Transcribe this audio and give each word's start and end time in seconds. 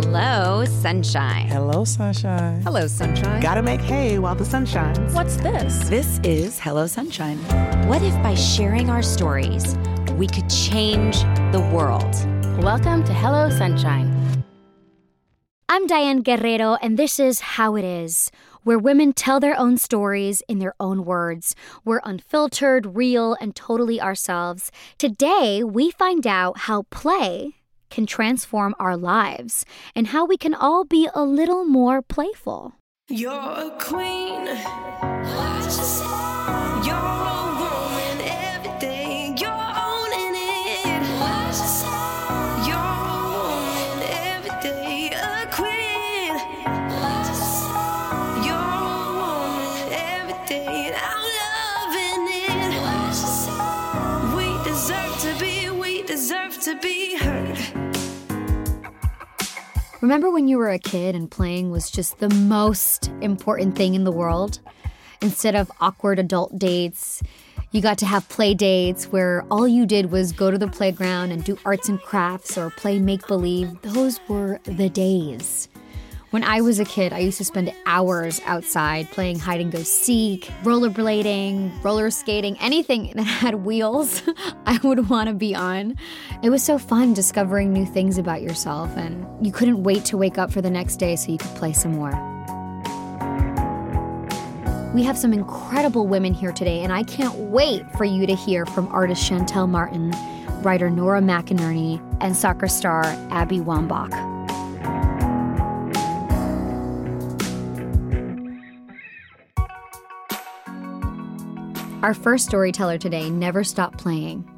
Hello, 0.00 0.64
sunshine. 0.64 1.48
Hello, 1.48 1.84
sunshine. 1.84 2.62
Hello, 2.62 2.86
sunshine. 2.86 3.42
Gotta 3.42 3.62
make 3.62 3.80
hay 3.80 4.20
while 4.20 4.36
the 4.36 4.44
sun 4.44 4.64
shines. 4.64 5.12
What's 5.12 5.34
this? 5.38 5.88
This 5.88 6.20
is 6.22 6.60
Hello 6.60 6.86
Sunshine. 6.86 7.36
What 7.88 8.00
if 8.02 8.14
by 8.22 8.34
sharing 8.34 8.90
our 8.90 9.02
stories, 9.02 9.76
we 10.12 10.28
could 10.28 10.48
change 10.48 11.22
the 11.50 11.68
world? 11.74 12.14
Welcome 12.62 13.02
to 13.06 13.12
Hello 13.12 13.50
Sunshine. 13.50 14.44
I'm 15.68 15.88
Diane 15.88 16.22
Guerrero, 16.22 16.76
and 16.80 16.96
this 16.96 17.18
is 17.18 17.40
How 17.40 17.74
It 17.74 17.84
Is, 17.84 18.30
where 18.62 18.78
women 18.78 19.12
tell 19.12 19.40
their 19.40 19.58
own 19.58 19.78
stories 19.78 20.44
in 20.46 20.60
their 20.60 20.74
own 20.78 21.04
words. 21.04 21.56
We're 21.84 22.02
unfiltered, 22.04 22.94
real, 22.94 23.36
and 23.40 23.56
totally 23.56 24.00
ourselves. 24.00 24.70
Today, 24.96 25.64
we 25.64 25.90
find 25.90 26.24
out 26.24 26.58
how 26.58 26.82
play 26.82 27.57
can 27.90 28.06
transform 28.06 28.74
our 28.78 28.96
lives 28.96 29.64
and 29.94 30.08
how 30.08 30.24
we 30.24 30.36
can 30.36 30.54
all 30.54 30.84
be 30.84 31.08
a 31.14 31.24
little 31.24 31.64
more 31.64 32.02
playful. 32.02 32.74
You're 33.08 33.32
a 33.32 33.76
queen. 33.80 34.48
To 56.68 56.74
be 56.74 57.16
heard. 57.16 57.87
Remember 60.00 60.30
when 60.30 60.46
you 60.46 60.58
were 60.58 60.70
a 60.70 60.78
kid 60.78 61.16
and 61.16 61.28
playing 61.28 61.72
was 61.72 61.90
just 61.90 62.20
the 62.20 62.28
most 62.28 63.10
important 63.20 63.74
thing 63.74 63.96
in 63.96 64.04
the 64.04 64.12
world? 64.12 64.60
Instead 65.20 65.56
of 65.56 65.72
awkward 65.80 66.20
adult 66.20 66.56
dates, 66.56 67.20
you 67.72 67.80
got 67.82 67.98
to 67.98 68.06
have 68.06 68.28
play 68.28 68.54
dates 68.54 69.06
where 69.06 69.44
all 69.50 69.66
you 69.66 69.86
did 69.86 70.12
was 70.12 70.30
go 70.30 70.52
to 70.52 70.58
the 70.58 70.68
playground 70.68 71.32
and 71.32 71.42
do 71.42 71.58
arts 71.64 71.88
and 71.88 72.00
crafts 72.00 72.56
or 72.56 72.70
play 72.70 73.00
make 73.00 73.26
believe. 73.26 73.82
Those 73.82 74.20
were 74.28 74.60
the 74.62 74.88
days. 74.88 75.68
When 76.30 76.44
I 76.44 76.60
was 76.60 76.78
a 76.78 76.84
kid, 76.84 77.14
I 77.14 77.20
used 77.20 77.38
to 77.38 77.44
spend 77.44 77.72
hours 77.86 78.38
outside 78.44 79.10
playing 79.10 79.38
hide 79.38 79.62
and 79.62 79.72
go 79.72 79.82
seek, 79.82 80.44
rollerblading, 80.62 81.82
roller 81.82 82.10
skating, 82.10 82.58
anything 82.60 83.12
that 83.16 83.22
had 83.22 83.54
wheels 83.54 84.22
I 84.66 84.78
would 84.84 85.08
want 85.08 85.28
to 85.28 85.34
be 85.34 85.54
on. 85.54 85.96
It 86.42 86.50
was 86.50 86.62
so 86.62 86.76
fun 86.76 87.14
discovering 87.14 87.72
new 87.72 87.86
things 87.86 88.18
about 88.18 88.42
yourself, 88.42 88.94
and 88.94 89.26
you 89.44 89.52
couldn't 89.52 89.82
wait 89.82 90.04
to 90.06 90.18
wake 90.18 90.36
up 90.36 90.52
for 90.52 90.60
the 90.60 90.68
next 90.68 90.96
day 90.96 91.16
so 91.16 91.32
you 91.32 91.38
could 91.38 91.54
play 91.56 91.72
some 91.72 91.92
more. 91.92 92.12
We 94.94 95.04
have 95.04 95.16
some 95.16 95.32
incredible 95.32 96.06
women 96.06 96.34
here 96.34 96.52
today, 96.52 96.80
and 96.80 96.92
I 96.92 97.04
can't 97.04 97.38
wait 97.38 97.90
for 97.92 98.04
you 98.04 98.26
to 98.26 98.34
hear 98.34 98.66
from 98.66 98.86
artist 98.88 99.22
Shantell 99.22 99.66
Martin, 99.66 100.10
writer 100.62 100.90
Nora 100.90 101.22
McInerny, 101.22 102.02
and 102.20 102.36
soccer 102.36 102.68
star 102.68 103.04
Abby 103.30 103.60
Wambach. 103.60 104.37
Our 112.08 112.14
first 112.14 112.46
storyteller 112.46 112.96
today 112.96 113.28
never 113.28 113.62
stopped 113.62 113.98
playing. 113.98 114.50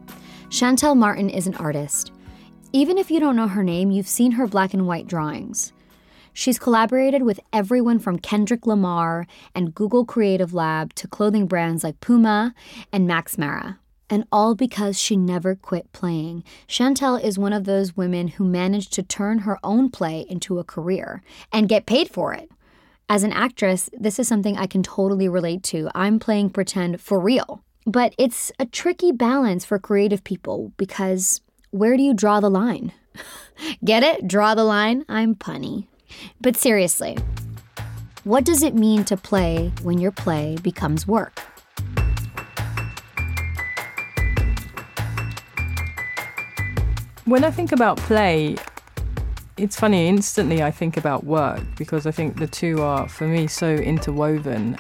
Shantell 0.51 0.97
Martin 0.97 1.29
is 1.29 1.49
an 1.49 1.57
artist. 1.57 2.13
Even 2.73 2.97
if 2.97 3.11
you 3.11 3.19
don't 3.19 3.35
know 3.35 3.49
her 3.49 3.65
name, 3.65 3.91
you've 3.91 4.07
seen 4.07 4.31
her 4.31 4.47
black 4.47 4.73
and 4.73 4.87
white 4.87 5.09
drawings. 5.09 5.73
She's 6.33 6.61
collaborated 6.61 7.25
with 7.25 7.41
everyone 7.53 7.99
from 7.99 8.21
Kendrick 8.21 8.69
Lamar 8.69 9.27
and 9.53 9.75
Google 9.75 10.05
Creative 10.05 10.55
Lab 10.55 10.95
to 10.95 11.09
clothing 11.09 11.49
brands 11.49 11.83
like 11.83 11.99
Puma 11.99 12.55
and 12.93 13.09
Max 13.09 13.37
Mara. 13.37 13.81
And 14.09 14.29
all 14.31 14.55
because 14.55 14.97
she 14.97 15.17
never 15.17 15.57
quit 15.57 15.91
playing. 15.91 16.45
Shantell 16.69 17.21
is 17.21 17.37
one 17.37 17.53
of 17.53 17.65
those 17.65 17.97
women 17.97 18.29
who 18.29 18.45
managed 18.45 18.93
to 18.93 19.03
turn 19.03 19.41
her 19.41 19.59
own 19.65 19.91
play 19.91 20.25
into 20.31 20.61
a 20.61 20.65
career 20.65 21.21
and 21.53 21.69
get 21.69 21.85
paid 21.85 22.11
for 22.11 22.33
it. 22.33 22.49
As 23.11 23.25
an 23.25 23.33
actress, 23.33 23.91
this 23.93 24.21
is 24.21 24.29
something 24.29 24.57
I 24.57 24.69
can 24.69 24.85
totally 24.85 25.29
relate 25.29 25.65
to. 25.65 25.91
I'm 25.97 26.21
playing 26.21 26.51
pretend 26.51 27.01
for 27.01 27.19
real. 27.19 27.61
But 27.85 28.15
it's 28.19 28.53
a 28.61 28.67
tricky 28.67 29.11
balance 29.11 29.65
for 29.65 29.81
creative 29.81 30.23
people 30.23 30.73
because 30.77 31.41
where 31.73 31.97
do 31.97 32.05
you 32.05 32.15
draw 32.15 32.39
the 32.39 32.49
line? 32.49 32.93
Get 33.85 34.05
it? 34.05 34.29
Draw 34.29 34.55
the 34.55 34.63
line? 34.63 35.05
I'm 35.09 35.35
punny. 35.35 35.89
But 36.41 36.57
seriously, 36.57 37.19
what 38.23 38.45
does 38.45 38.63
it 38.63 38.77
mean 38.77 39.03
to 39.07 39.17
play 39.17 39.73
when 39.83 39.99
your 39.99 40.13
play 40.13 40.57
becomes 40.63 41.05
work? 41.05 41.41
When 47.25 47.43
I 47.43 47.51
think 47.51 47.73
about 47.73 47.97
play, 47.97 48.55
it's 49.63 49.77
funny, 49.77 50.09
instantly 50.09 50.63
I 50.63 50.71
think 50.71 50.97
about 50.97 51.25
work 51.25 51.63
because 51.77 52.07
I 52.07 52.11
think 52.11 52.39
the 52.39 52.47
two 52.47 52.83
are, 52.83 53.09
for 53.09 53.27
me, 53.27 53.47
so 53.47 53.75
interwoven. 53.75 54.79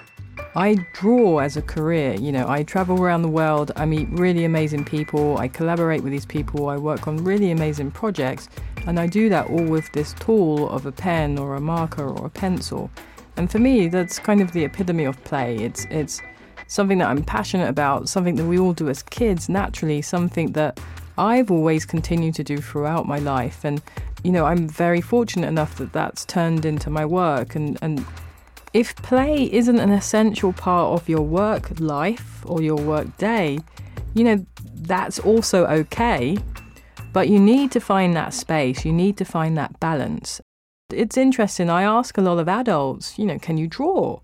I 0.56 0.76
draw 0.94 1.38
as 1.38 1.56
a 1.56 1.62
career, 1.62 2.14
you 2.14 2.32
know, 2.32 2.48
I 2.48 2.62
travel 2.62 3.00
around 3.00 3.22
the 3.22 3.28
world, 3.28 3.72
I 3.76 3.84
meet 3.84 4.08
really 4.10 4.44
amazing 4.44 4.84
people, 4.84 5.36
I 5.36 5.48
collaborate 5.48 6.02
with 6.02 6.12
these 6.12 6.24
people, 6.24 6.68
I 6.68 6.76
work 6.76 7.06
on 7.06 7.18
really 7.18 7.50
amazing 7.50 7.90
projects, 7.90 8.48
and 8.86 8.98
I 8.98 9.06
do 9.06 9.28
that 9.28 9.48
all 9.50 9.64
with 9.64 9.92
this 9.92 10.14
tool 10.14 10.68
of 10.70 10.86
a 10.86 10.92
pen 10.92 11.38
or 11.38 11.56
a 11.56 11.60
marker 11.60 12.08
or 12.08 12.26
a 12.26 12.30
pencil. 12.30 12.90
And 13.36 13.50
for 13.50 13.58
me, 13.58 13.88
that's 13.88 14.18
kind 14.18 14.40
of 14.40 14.52
the 14.52 14.64
epitome 14.64 15.04
of 15.04 15.22
play. 15.24 15.56
It's 15.56 15.86
it's 15.90 16.20
something 16.66 16.98
that 16.98 17.08
I'm 17.08 17.22
passionate 17.22 17.68
about, 17.68 18.08
something 18.08 18.36
that 18.36 18.46
we 18.46 18.58
all 18.58 18.72
do 18.72 18.88
as 18.88 19.02
kids 19.02 19.48
naturally, 19.48 20.02
something 20.02 20.52
that 20.52 20.80
I've 21.18 21.50
always 21.50 21.84
continued 21.84 22.34
to 22.36 22.44
do 22.44 22.58
throughout 22.58 23.06
my 23.06 23.18
life. 23.18 23.64
And 23.64 23.82
you 24.22 24.32
know, 24.32 24.44
I'm 24.44 24.68
very 24.68 25.00
fortunate 25.00 25.48
enough 25.48 25.76
that 25.76 25.92
that's 25.92 26.24
turned 26.24 26.64
into 26.64 26.90
my 26.90 27.04
work. 27.04 27.54
And, 27.54 27.78
and 27.80 28.04
if 28.72 28.94
play 28.96 29.52
isn't 29.52 29.78
an 29.78 29.90
essential 29.90 30.52
part 30.52 31.00
of 31.00 31.08
your 31.08 31.22
work 31.22 31.80
life 31.80 32.44
or 32.46 32.62
your 32.62 32.76
work 32.76 33.16
day, 33.18 33.58
you 34.14 34.24
know, 34.24 34.46
that's 34.74 35.18
also 35.18 35.66
okay. 35.66 36.36
But 37.12 37.28
you 37.28 37.40
need 37.40 37.72
to 37.72 37.80
find 37.80 38.14
that 38.14 38.34
space, 38.34 38.84
you 38.84 38.92
need 38.92 39.16
to 39.16 39.24
find 39.24 39.56
that 39.56 39.80
balance. 39.80 40.40
It's 40.92 41.16
interesting, 41.16 41.70
I 41.70 41.82
ask 41.82 42.18
a 42.18 42.22
lot 42.22 42.38
of 42.38 42.48
adults, 42.48 43.18
you 43.18 43.26
know, 43.26 43.38
can 43.38 43.58
you 43.58 43.66
draw? 43.66 44.20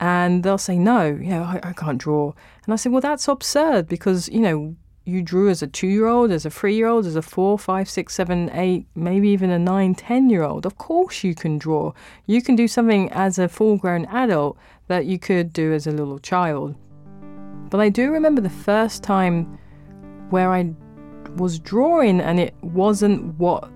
And 0.00 0.42
they'll 0.44 0.58
say, 0.58 0.78
no, 0.78 1.06
you 1.06 1.30
know, 1.30 1.42
I, 1.42 1.60
I 1.62 1.72
can't 1.72 1.98
draw. 1.98 2.32
And 2.64 2.72
I 2.72 2.76
say, 2.76 2.88
well, 2.88 3.00
that's 3.00 3.26
absurd 3.26 3.88
because, 3.88 4.28
you 4.28 4.40
know, 4.40 4.76
you 5.08 5.22
drew 5.22 5.48
as 5.48 5.62
a 5.62 5.66
two 5.66 5.86
year 5.86 6.06
old, 6.06 6.30
as 6.30 6.44
a 6.44 6.50
three 6.50 6.74
year 6.74 6.86
old, 6.86 7.06
as 7.06 7.16
a 7.16 7.22
four, 7.22 7.58
five, 7.58 7.88
six, 7.88 8.14
seven, 8.14 8.50
eight, 8.52 8.86
maybe 8.94 9.30
even 9.30 9.48
a 9.48 9.58
nine, 9.58 9.94
ten 9.94 10.28
year 10.28 10.42
old. 10.42 10.66
Of 10.66 10.76
course, 10.76 11.24
you 11.24 11.34
can 11.34 11.56
draw. 11.56 11.94
You 12.26 12.42
can 12.42 12.56
do 12.56 12.68
something 12.68 13.10
as 13.12 13.38
a 13.38 13.48
full 13.48 13.78
grown 13.78 14.04
adult 14.06 14.58
that 14.88 15.06
you 15.06 15.18
could 15.18 15.54
do 15.54 15.72
as 15.72 15.86
a 15.86 15.92
little 15.92 16.18
child. 16.18 16.74
But 17.70 17.80
I 17.80 17.88
do 17.88 18.10
remember 18.10 18.42
the 18.42 18.50
first 18.50 19.02
time 19.02 19.58
where 20.28 20.52
I 20.52 20.74
was 21.36 21.58
drawing 21.58 22.20
and 22.20 22.38
it 22.38 22.54
wasn't 22.60 23.34
what 23.38 23.70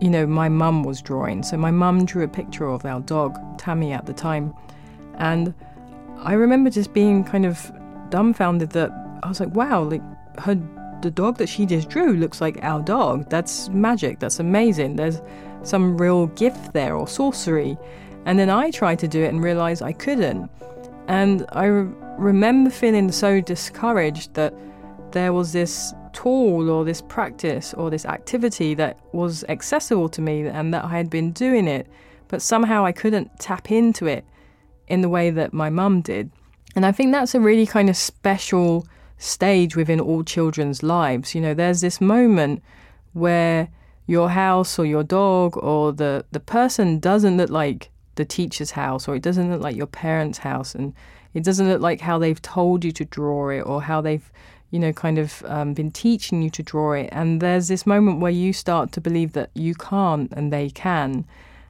you 0.00 0.10
know 0.10 0.26
my 0.26 0.48
mum 0.48 0.82
was 0.82 1.00
drawing 1.00 1.42
so 1.42 1.56
my 1.56 1.70
mum 1.70 2.04
drew 2.04 2.22
a 2.22 2.28
picture 2.28 2.66
of 2.66 2.84
our 2.84 3.00
dog 3.00 3.36
tammy 3.58 3.92
at 3.92 4.06
the 4.06 4.12
time 4.12 4.54
and 5.18 5.52
i 6.18 6.32
remember 6.34 6.70
just 6.70 6.92
being 6.92 7.24
kind 7.24 7.44
of 7.44 7.72
dumbfounded 8.10 8.70
that 8.70 8.90
i 9.22 9.28
was 9.28 9.40
like 9.40 9.52
wow 9.54 9.82
like 9.82 10.02
her 10.38 10.60
the 11.02 11.10
dog 11.10 11.36
that 11.38 11.48
she 11.48 11.66
just 11.66 11.88
drew 11.88 12.14
looks 12.14 12.40
like 12.40 12.58
our 12.62 12.82
dog. 12.82 13.28
That's 13.28 13.68
magic. 13.68 14.18
That's 14.18 14.40
amazing. 14.40 14.96
There's 14.96 15.20
some 15.62 15.98
real 15.98 16.28
gift 16.28 16.72
there 16.72 16.96
or 16.96 17.06
sorcery. 17.06 17.76
And 18.24 18.38
then 18.38 18.50
i 18.50 18.70
tried 18.70 18.98
to 19.00 19.08
do 19.08 19.22
it 19.22 19.28
and 19.28 19.42
realized 19.42 19.82
i 19.82 19.92
couldn't. 19.92 20.50
And 21.08 21.46
i 21.52 21.66
re- 21.66 21.92
remember 22.18 22.70
feeling 22.70 23.12
so 23.12 23.40
discouraged 23.40 24.34
that 24.34 24.54
there 25.12 25.32
was 25.32 25.52
this 25.52 25.94
tool 26.12 26.70
or 26.70 26.84
this 26.84 27.02
practice 27.02 27.74
or 27.74 27.90
this 27.90 28.06
activity 28.06 28.74
that 28.74 28.98
was 29.12 29.44
accessible 29.48 30.08
to 30.08 30.20
me 30.20 30.46
and 30.46 30.72
that 30.72 30.84
I 30.84 30.88
had 30.88 31.10
been 31.10 31.32
doing 31.32 31.68
it, 31.68 31.86
but 32.28 32.42
somehow 32.42 32.84
I 32.84 32.92
couldn't 32.92 33.38
tap 33.38 33.70
into 33.70 34.06
it 34.06 34.24
in 34.88 35.02
the 35.02 35.08
way 35.08 35.30
that 35.30 35.52
my 35.52 35.68
mum 35.68 36.00
did. 36.00 36.30
And 36.74 36.86
I 36.86 36.92
think 36.92 37.12
that's 37.12 37.34
a 37.34 37.40
really 37.40 37.66
kind 37.66 37.90
of 37.90 37.96
special 37.96 38.86
stage 39.18 39.76
within 39.76 40.00
all 40.00 40.22
children's 40.22 40.82
lives. 40.82 41.34
You 41.34 41.40
know, 41.40 41.54
there's 41.54 41.80
this 41.80 42.00
moment 42.00 42.62
where 43.12 43.68
your 44.06 44.30
house 44.30 44.78
or 44.78 44.84
your 44.84 45.02
dog 45.02 45.56
or 45.56 45.92
the, 45.92 46.24
the 46.32 46.40
person 46.40 46.98
doesn't 46.98 47.36
look 47.36 47.50
like 47.50 47.90
the 48.14 48.24
teacher's 48.24 48.72
house 48.72 49.08
or 49.08 49.16
it 49.16 49.22
doesn't 49.22 49.50
look 49.50 49.60
like 49.60 49.76
your 49.76 49.86
parents' 49.86 50.38
house 50.38 50.74
and 50.74 50.94
it 51.34 51.44
doesn't 51.44 51.68
look 51.68 51.80
like 51.80 52.00
how 52.00 52.18
they've 52.18 52.40
told 52.40 52.84
you 52.84 52.92
to 52.92 53.04
draw 53.04 53.48
it 53.50 53.60
or 53.60 53.82
how 53.82 54.00
they've 54.00 54.30
you 54.70 54.78
know, 54.78 54.92
kind 54.92 55.18
of 55.18 55.44
um, 55.46 55.74
been 55.74 55.90
teaching 55.90 56.42
you 56.42 56.50
to 56.50 56.62
draw 56.62 56.92
it. 56.92 57.08
And 57.12 57.40
there's 57.40 57.68
this 57.68 57.86
moment 57.86 58.20
where 58.20 58.32
you 58.32 58.52
start 58.52 58.92
to 58.92 59.00
believe 59.00 59.32
that 59.32 59.50
you 59.54 59.74
can't 59.74 60.32
and 60.32 60.52
they 60.52 60.70
can. 60.70 61.24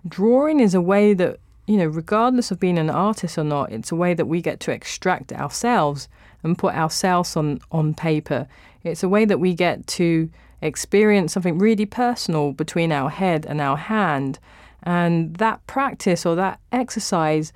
Drawing 0.08 0.60
is 0.60 0.75
a 0.75 0.81
way 0.81 1.12
that, 1.14 1.38
you 1.66 1.76
know, 1.76 1.87
regardless 1.87 2.50
of 2.50 2.60
being 2.60 2.78
an 2.78 2.90
artist 2.90 3.37
or 3.38 3.44
not, 3.44 3.70
it's 3.70 3.92
a 3.92 3.96
way 3.96 4.14
that 4.14 4.26
we 4.26 4.40
get 4.40 4.60
to 4.60 4.72
extract 4.72 5.32
ourselves 5.32 6.08
and 6.46 6.56
put 6.56 6.75
ourselves 6.75 7.37
on, 7.37 7.60
on 7.70 7.93
paper. 7.93 8.46
It's 8.82 9.02
a 9.02 9.08
way 9.08 9.25
that 9.25 9.40
we 9.40 9.52
get 9.54 9.87
to 9.88 10.31
experience 10.62 11.32
something 11.32 11.58
really 11.58 11.87
personal 11.87 12.52
between 12.52 12.93
our 12.93 13.10
head 13.10 13.44
and 13.44 13.60
our 13.60 13.76
hand. 13.76 14.38
And 14.82 15.37
that 15.37 15.66
practice 15.66 16.25
or 16.25 16.37
that 16.37 16.60
exercise 16.72 17.52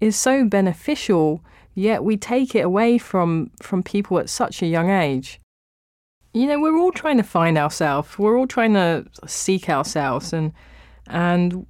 is 0.00 0.16
so 0.16 0.44
beneficial, 0.44 1.44
yet 1.74 2.02
we 2.02 2.16
take 2.16 2.54
it 2.54 2.64
away 2.64 2.98
from, 2.98 3.50
from 3.60 3.82
people 3.82 4.18
at 4.18 4.30
such 4.30 4.62
a 4.62 4.66
young 4.66 4.90
age. 4.90 5.38
You 6.32 6.46
know, 6.46 6.60
we're 6.60 6.78
all 6.78 6.92
trying 6.92 7.18
to 7.18 7.22
find 7.22 7.58
ourselves. 7.58 8.18
We're 8.18 8.38
all 8.38 8.46
trying 8.46 8.74
to 8.74 9.04
seek 9.26 9.68
ourselves 9.68 10.32
and 10.32 10.52
and 11.06 11.66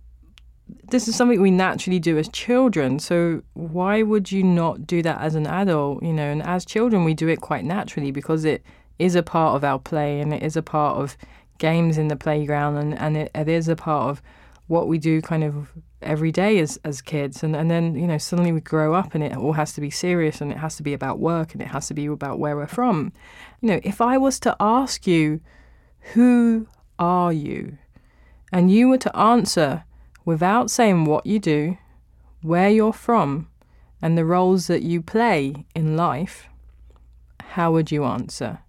this 0.91 1.09
is 1.09 1.17
something 1.17 1.41
we 1.41 1.51
naturally 1.51 1.99
do 1.99 2.19
as 2.19 2.29
children. 2.29 2.99
So 2.99 3.43
why 3.55 4.03
would 4.03 4.31
you 4.31 4.43
not 4.43 4.87
do 4.87 5.03
that 5.03 5.21
as 5.21 5.35
an 5.35 5.47
adult? 5.47 6.03
You 6.03 6.13
know, 6.13 6.31
and 6.31 6.43
as 6.43 6.65
children 6.65 7.05
we 7.05 7.15
do 7.15 7.29
it 7.29 7.41
quite 7.41 7.65
naturally 7.65 8.11
because 8.11 8.45
it 8.45 8.63
is 8.99 9.15
a 9.15 9.23
part 9.23 9.57
of 9.57 9.65
our 9.65 9.79
play 9.79 10.21
and 10.21 10.33
it 10.33 10.43
is 10.43 10.57
a 10.57 10.63
part 10.63 10.99
of 10.99 11.17
games 11.59 11.99
in 11.99 12.09
the 12.09 12.17
playground 12.17 12.77
and, 12.77 12.99
and 12.99 13.17
it, 13.17 13.31
it 13.35 13.49
is 13.49 13.69
a 13.69 13.77
part 13.77 14.11
of 14.11 14.23
what 14.67 14.89
we 14.89 14.99
do 14.99 15.21
kind 15.21 15.43
of 15.43 15.69
every 16.03 16.33
day 16.33 16.59
as, 16.59 16.79
as 16.85 17.03
kids 17.03 17.43
and, 17.43 17.55
and 17.55 17.71
then 17.71 17.95
you 17.95 18.07
know 18.07 18.17
suddenly 18.17 18.53
we 18.53 18.61
grow 18.61 18.95
up 18.95 19.15
and 19.15 19.23
it 19.23 19.37
all 19.37 19.53
has 19.53 19.73
to 19.75 19.81
be 19.81 19.91
serious 19.91 20.41
and 20.41 20.51
it 20.51 20.57
has 20.57 20.77
to 20.77 20.83
be 20.83 20.95
about 20.95 21.19
work 21.19 21.53
and 21.53 21.61
it 21.61 21.69
has 21.69 21.89
to 21.89 21.95
be 21.95 22.07
about 22.07 22.39
where 22.39 22.57
we're 22.57 22.67
from 22.67 23.13
you 23.61 23.69
know 23.69 23.81
if 23.83 24.01
i 24.01 24.17
was 24.17 24.41
to 24.41 24.57
ask 24.61 25.07
you 25.07 25.41
who 26.15 26.67
are 26.99 27.33
you 27.33 27.77
and 28.53 28.71
you 28.71 28.89
were 28.89 28.99
to 28.99 29.15
answer 29.15 29.85
without 30.25 30.71
saying 30.71 31.05
what 31.05 31.27
you 31.27 31.39
do 31.39 31.77
where 32.43 32.69
you're 32.69 32.93
from 32.93 33.49
and 34.01 34.17
the 34.17 34.25
roles 34.25 34.67
that 34.67 34.83
you 34.83 35.03
play 35.03 35.67
in 35.75 35.97
life 35.97 36.49
how 37.41 37.73
would 37.73 37.91
you 37.91 38.05
answer 38.05 38.61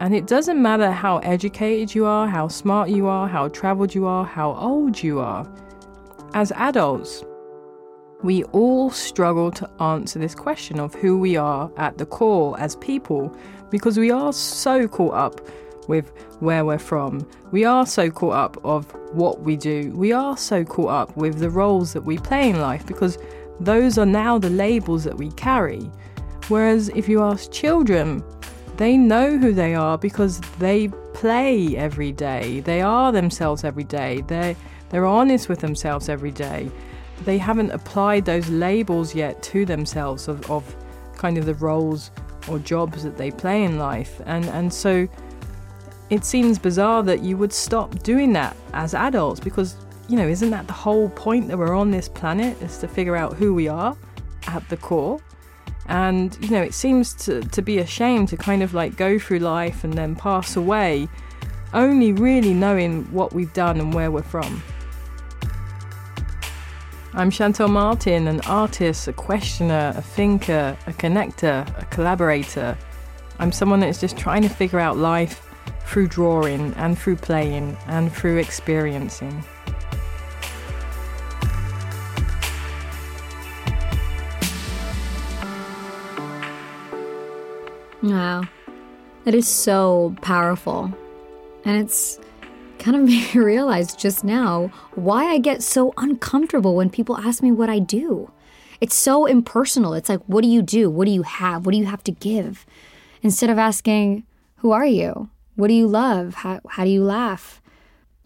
and 0.00 0.14
it 0.14 0.28
doesn't 0.28 0.62
matter 0.62 0.92
how 0.92 1.18
educated 1.18 1.92
you 1.92 2.06
are, 2.06 2.28
how 2.28 2.46
smart 2.46 2.88
you 2.88 3.08
are, 3.08 3.26
how 3.26 3.48
traveled 3.48 3.94
you 3.94 4.06
are, 4.06 4.24
how 4.24 4.54
old 4.54 5.02
you 5.02 5.18
are. 5.18 5.44
As 6.34 6.52
adults, 6.52 7.24
we 8.22 8.44
all 8.44 8.90
struggle 8.90 9.50
to 9.50 9.68
answer 9.80 10.20
this 10.20 10.36
question 10.36 10.78
of 10.78 10.94
who 10.94 11.18
we 11.18 11.36
are 11.36 11.70
at 11.76 11.98
the 11.98 12.06
core 12.06 12.58
as 12.60 12.76
people 12.76 13.34
because 13.70 13.98
we 13.98 14.12
are 14.12 14.32
so 14.32 14.86
caught 14.86 15.14
up 15.14 15.40
with 15.88 16.12
where 16.38 16.64
we're 16.64 16.78
from. 16.78 17.28
We 17.50 17.64
are 17.64 17.84
so 17.84 18.10
caught 18.10 18.34
up 18.34 18.64
of 18.64 18.90
what 19.12 19.40
we 19.40 19.56
do. 19.56 19.92
We 19.96 20.12
are 20.12 20.36
so 20.36 20.64
caught 20.64 20.90
up 20.90 21.16
with 21.16 21.38
the 21.38 21.50
roles 21.50 21.92
that 21.94 22.04
we 22.04 22.18
play 22.18 22.50
in 22.50 22.60
life 22.60 22.86
because 22.86 23.18
those 23.58 23.98
are 23.98 24.06
now 24.06 24.38
the 24.38 24.50
labels 24.50 25.02
that 25.04 25.16
we 25.16 25.32
carry. 25.32 25.90
Whereas 26.48 26.88
if 26.90 27.08
you 27.08 27.22
ask 27.22 27.50
children, 27.50 28.22
they 28.76 28.96
know 28.96 29.36
who 29.36 29.52
they 29.52 29.74
are 29.74 29.98
because 29.98 30.40
they 30.58 30.88
play 31.12 31.76
every 31.76 32.12
day. 32.12 32.60
They 32.60 32.80
are 32.80 33.10
themselves 33.10 33.64
every 33.64 33.84
day. 33.84 34.22
They 34.28 34.56
they're 34.90 35.04
honest 35.04 35.48
with 35.48 35.58
themselves 35.58 36.08
every 36.08 36.30
day. 36.30 36.70
They 37.24 37.36
haven't 37.36 37.72
applied 37.72 38.24
those 38.24 38.48
labels 38.48 39.14
yet 39.14 39.42
to 39.42 39.66
themselves 39.66 40.28
of, 40.28 40.48
of 40.50 40.76
kind 41.16 41.36
of 41.36 41.44
the 41.44 41.54
roles 41.54 42.10
or 42.48 42.58
jobs 42.58 43.02
that 43.02 43.18
they 43.18 43.30
play 43.30 43.64
in 43.64 43.78
life. 43.78 44.20
And 44.24 44.46
and 44.46 44.72
so 44.72 45.08
it 46.10 46.24
seems 46.24 46.58
bizarre 46.58 47.02
that 47.02 47.22
you 47.22 47.36
would 47.36 47.52
stop 47.52 48.02
doing 48.02 48.32
that 48.32 48.56
as 48.72 48.94
adults 48.94 49.40
because 49.40 49.76
you 50.08 50.16
know, 50.16 50.26
isn't 50.26 50.50
that 50.50 50.66
the 50.66 50.72
whole 50.72 51.10
point 51.10 51.48
that 51.48 51.58
we're 51.58 51.76
on 51.76 51.90
this 51.90 52.08
planet 52.08 52.60
is 52.62 52.78
to 52.78 52.88
figure 52.88 53.14
out 53.14 53.34
who 53.34 53.52
we 53.52 53.68
are 53.68 53.96
at 54.46 54.66
the 54.70 54.76
core? 54.76 55.20
And, 55.86 56.36
you 56.40 56.50
know, 56.50 56.62
it 56.62 56.74
seems 56.74 57.14
to, 57.26 57.42
to 57.42 57.62
be 57.62 57.78
a 57.78 57.86
shame 57.86 58.26
to 58.26 58.36
kind 58.36 58.62
of 58.62 58.74
like 58.74 58.96
go 58.96 59.18
through 59.18 59.40
life 59.40 59.84
and 59.84 59.92
then 59.92 60.16
pass 60.16 60.56
away, 60.56 61.08
only 61.74 62.12
really 62.12 62.54
knowing 62.54 63.04
what 63.12 63.34
we've 63.34 63.52
done 63.52 63.78
and 63.80 63.92
where 63.94 64.10
we're 64.10 64.22
from. 64.22 64.62
I'm 67.12 67.30
Shantell 67.30 67.70
Martin, 67.70 68.28
an 68.28 68.40
artist, 68.42 69.08
a 69.08 69.12
questioner, 69.12 69.92
a 69.94 70.02
thinker, 70.02 70.76
a 70.86 70.92
connector, 70.92 71.66
a 71.80 71.84
collaborator. 71.86 72.78
I'm 73.38 73.52
someone 73.52 73.80
that's 73.80 74.00
just 74.00 74.16
trying 74.16 74.42
to 74.42 74.48
figure 74.48 74.78
out 74.78 74.96
life 74.96 75.47
through 75.88 76.06
drawing 76.06 76.74
and 76.74 76.98
through 76.98 77.16
playing 77.16 77.76
and 77.86 78.12
through 78.12 78.36
experiencing. 78.36 79.42
Wow. 88.02 88.42
That 89.24 89.34
is 89.34 89.48
so 89.48 90.14
powerful. 90.20 90.92
And 91.64 91.82
it's 91.82 92.18
kind 92.78 92.96
of 92.96 93.02
made 93.06 93.34
me 93.34 93.40
realize 93.40 93.94
just 93.94 94.24
now 94.24 94.70
why 94.94 95.24
I 95.24 95.38
get 95.38 95.62
so 95.62 95.94
uncomfortable 95.96 96.76
when 96.76 96.90
people 96.90 97.16
ask 97.16 97.42
me 97.42 97.50
what 97.50 97.70
I 97.70 97.78
do. 97.78 98.30
It's 98.82 98.94
so 98.94 99.24
impersonal. 99.24 99.94
It's 99.94 100.08
like, 100.08 100.20
what 100.26 100.42
do 100.42 100.48
you 100.48 100.62
do? 100.62 100.90
What 100.90 101.06
do 101.06 101.10
you 101.10 101.22
have? 101.22 101.64
What 101.64 101.72
do 101.72 101.78
you 101.78 101.86
have 101.86 102.04
to 102.04 102.12
give? 102.12 102.66
Instead 103.22 103.50
of 103.50 103.58
asking, 103.58 104.24
who 104.56 104.70
are 104.70 104.86
you? 104.86 105.30
What 105.58 105.66
do 105.66 105.74
you 105.74 105.88
love? 105.88 106.34
How, 106.34 106.60
how 106.68 106.84
do 106.84 106.90
you 106.90 107.02
laugh? 107.02 107.60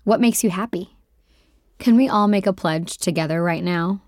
What 0.05 0.20
makes 0.20 0.44
you 0.44 0.50
happy? 0.50 0.99
Can 1.79 1.96
we 1.96 2.06
all 2.06 2.29
make 2.29 2.46
a 2.46 2.52
pledge 2.52 2.99
together 2.99 3.43
right 3.43 3.64
now? 3.64 4.02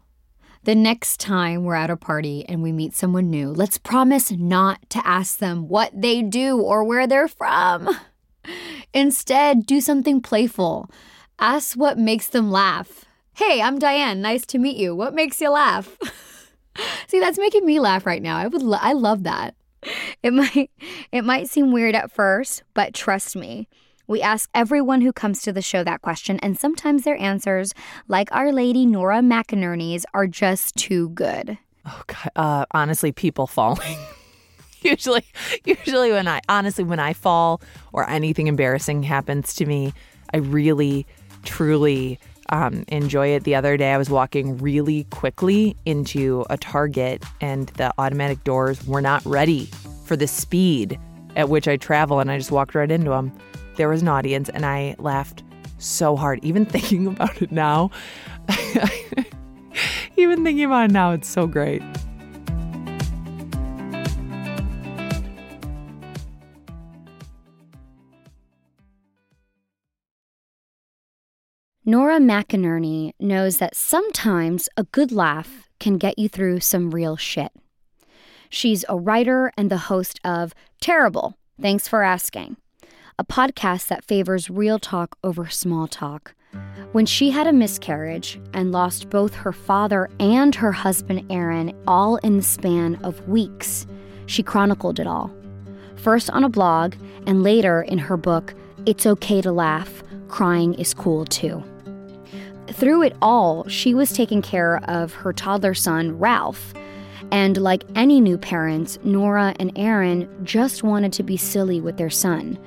The 0.64 0.74
next 0.74 1.20
time 1.20 1.64
we're 1.64 1.74
at 1.74 1.88
a 1.88 1.96
party 1.96 2.44
and 2.46 2.62
we 2.62 2.70
meet 2.70 2.94
someone 2.94 3.30
new, 3.30 3.48
let's 3.48 3.78
promise 3.78 4.30
not 4.30 4.90
to 4.90 5.06
ask 5.06 5.38
them 5.38 5.68
what 5.68 5.98
they 5.98 6.20
do 6.20 6.60
or 6.60 6.84
where 6.84 7.06
they're 7.06 7.26
from. 7.26 7.88
Instead, 8.92 9.64
do 9.64 9.80
something 9.80 10.20
playful. 10.20 10.90
Ask 11.38 11.78
what 11.78 11.96
makes 11.96 12.26
them 12.26 12.50
laugh. 12.50 13.06
Hey, 13.36 13.62
I'm 13.62 13.78
Diane. 13.78 14.20
Nice 14.20 14.44
to 14.44 14.58
meet 14.58 14.76
you. 14.76 14.94
What 14.94 15.14
makes 15.14 15.40
you 15.40 15.48
laugh? 15.48 15.96
See, 17.06 17.20
that's 17.20 17.38
making 17.38 17.64
me 17.64 17.80
laugh 17.80 18.04
right 18.04 18.20
now. 18.20 18.36
I 18.36 18.48
would 18.48 18.62
lo- 18.62 18.76
I 18.82 18.92
love 18.92 19.22
that. 19.22 19.54
It 20.22 20.32
might 20.32 20.70
it 21.12 21.24
might 21.24 21.48
seem 21.48 21.72
weird 21.72 21.94
at 21.94 22.10
first, 22.10 22.62
but 22.72 22.94
trust 22.94 23.36
me. 23.36 23.68
We 24.06 24.20
ask 24.20 24.50
everyone 24.54 25.00
who 25.00 25.12
comes 25.12 25.40
to 25.42 25.52
the 25.52 25.62
show 25.62 25.82
that 25.82 26.02
question, 26.02 26.38
and 26.40 26.58
sometimes 26.58 27.04
their 27.04 27.16
answers, 27.16 27.72
like 28.06 28.28
our 28.32 28.52
lady 28.52 28.84
Nora 28.84 29.20
McInerny's, 29.20 30.04
are 30.12 30.26
just 30.26 30.76
too 30.76 31.08
good. 31.10 31.56
Oh 31.86 32.02
God, 32.06 32.30
uh, 32.36 32.66
honestly, 32.72 33.12
people 33.12 33.46
falling. 33.46 33.98
usually, 34.82 35.24
usually 35.64 36.12
when 36.12 36.28
I 36.28 36.40
honestly 36.48 36.84
when 36.84 37.00
I 37.00 37.14
fall 37.14 37.62
or 37.92 38.08
anything 38.08 38.46
embarrassing 38.46 39.02
happens 39.02 39.54
to 39.54 39.66
me, 39.66 39.94
I 40.32 40.38
really, 40.38 41.06
truly 41.44 42.18
um, 42.54 42.84
enjoy 42.86 43.28
it. 43.28 43.42
The 43.42 43.56
other 43.56 43.76
day, 43.76 43.92
I 43.92 43.98
was 43.98 44.08
walking 44.08 44.58
really 44.58 45.04
quickly 45.04 45.76
into 45.84 46.44
a 46.50 46.56
Target, 46.56 47.24
and 47.40 47.68
the 47.70 47.92
automatic 47.98 48.44
doors 48.44 48.86
were 48.86 49.00
not 49.00 49.26
ready 49.26 49.68
for 50.04 50.16
the 50.16 50.28
speed 50.28 51.00
at 51.34 51.48
which 51.48 51.66
I 51.66 51.76
travel, 51.76 52.20
and 52.20 52.30
I 52.30 52.38
just 52.38 52.52
walked 52.52 52.76
right 52.76 52.88
into 52.88 53.10
them. 53.10 53.32
There 53.74 53.88
was 53.88 54.02
an 54.02 54.08
audience, 54.08 54.48
and 54.48 54.64
I 54.64 54.94
laughed 55.00 55.42
so 55.78 56.14
hard. 56.14 56.38
Even 56.44 56.64
thinking 56.64 57.08
about 57.08 57.42
it 57.42 57.50
now, 57.50 57.90
even 60.16 60.44
thinking 60.44 60.64
about 60.64 60.90
it 60.90 60.92
now, 60.92 61.10
it's 61.10 61.26
so 61.26 61.48
great. 61.48 61.82
Nora 71.86 72.18
McInerny 72.18 73.12
knows 73.20 73.58
that 73.58 73.76
sometimes 73.76 74.70
a 74.74 74.84
good 74.84 75.12
laugh 75.12 75.68
can 75.78 75.98
get 75.98 76.18
you 76.18 76.30
through 76.30 76.60
some 76.60 76.90
real 76.92 77.18
shit. 77.18 77.52
She's 78.48 78.86
a 78.88 78.96
writer 78.96 79.52
and 79.58 79.70
the 79.70 79.76
host 79.76 80.18
of 80.24 80.54
Terrible, 80.80 81.36
Thanks 81.60 81.86
for 81.86 82.02
Asking, 82.02 82.56
a 83.18 83.24
podcast 83.24 83.88
that 83.88 84.02
favors 84.02 84.48
real 84.48 84.78
talk 84.78 85.18
over 85.22 85.50
small 85.50 85.86
talk. 85.86 86.34
When 86.92 87.04
she 87.04 87.32
had 87.32 87.46
a 87.46 87.52
miscarriage 87.52 88.40
and 88.54 88.72
lost 88.72 89.10
both 89.10 89.34
her 89.34 89.52
father 89.52 90.08
and 90.18 90.54
her 90.54 90.72
husband 90.72 91.26
Aaron 91.30 91.76
all 91.86 92.16
in 92.16 92.38
the 92.38 92.42
span 92.42 92.94
of 93.04 93.28
weeks, 93.28 93.86
she 94.24 94.42
chronicled 94.42 94.98
it 94.98 95.06
all. 95.06 95.30
First 95.96 96.30
on 96.30 96.44
a 96.44 96.48
blog, 96.48 96.94
and 97.26 97.42
later 97.42 97.82
in 97.82 97.98
her 97.98 98.16
book, 98.16 98.54
It's 98.86 99.04
Okay 99.04 99.42
to 99.42 99.52
Laugh 99.52 100.02
Crying 100.28 100.72
is 100.74 100.94
Cool 100.94 101.26
Too. 101.26 101.62
Through 102.74 103.02
it 103.02 103.16
all, 103.22 103.66
she 103.68 103.94
was 103.94 104.12
taking 104.12 104.42
care 104.42 104.78
of 104.88 105.12
her 105.14 105.32
toddler 105.32 105.74
son, 105.74 106.18
Ralph, 106.18 106.74
And 107.30 107.56
like 107.56 107.84
any 107.94 108.20
new 108.20 108.38
parents, 108.38 108.98
Nora 109.02 109.54
and 109.58 109.72
Aaron 109.76 110.28
just 110.44 110.82
wanted 110.82 111.12
to 111.14 111.22
be 111.22 111.36
silly 111.36 111.80
with 111.80 111.96
their 111.96 112.10
son. 112.10 112.58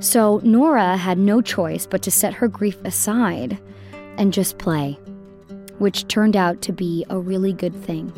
So 0.00 0.40
Nora 0.44 0.96
had 0.96 1.18
no 1.18 1.40
choice 1.40 1.86
but 1.86 2.02
to 2.02 2.10
set 2.10 2.34
her 2.34 2.48
grief 2.48 2.78
aside 2.84 3.58
and 4.16 4.32
just 4.32 4.58
play, 4.58 4.98
which 5.78 6.06
turned 6.08 6.36
out 6.36 6.62
to 6.62 6.72
be 6.72 7.04
a 7.10 7.18
really 7.18 7.52
good 7.52 7.74
thing. 7.84 8.12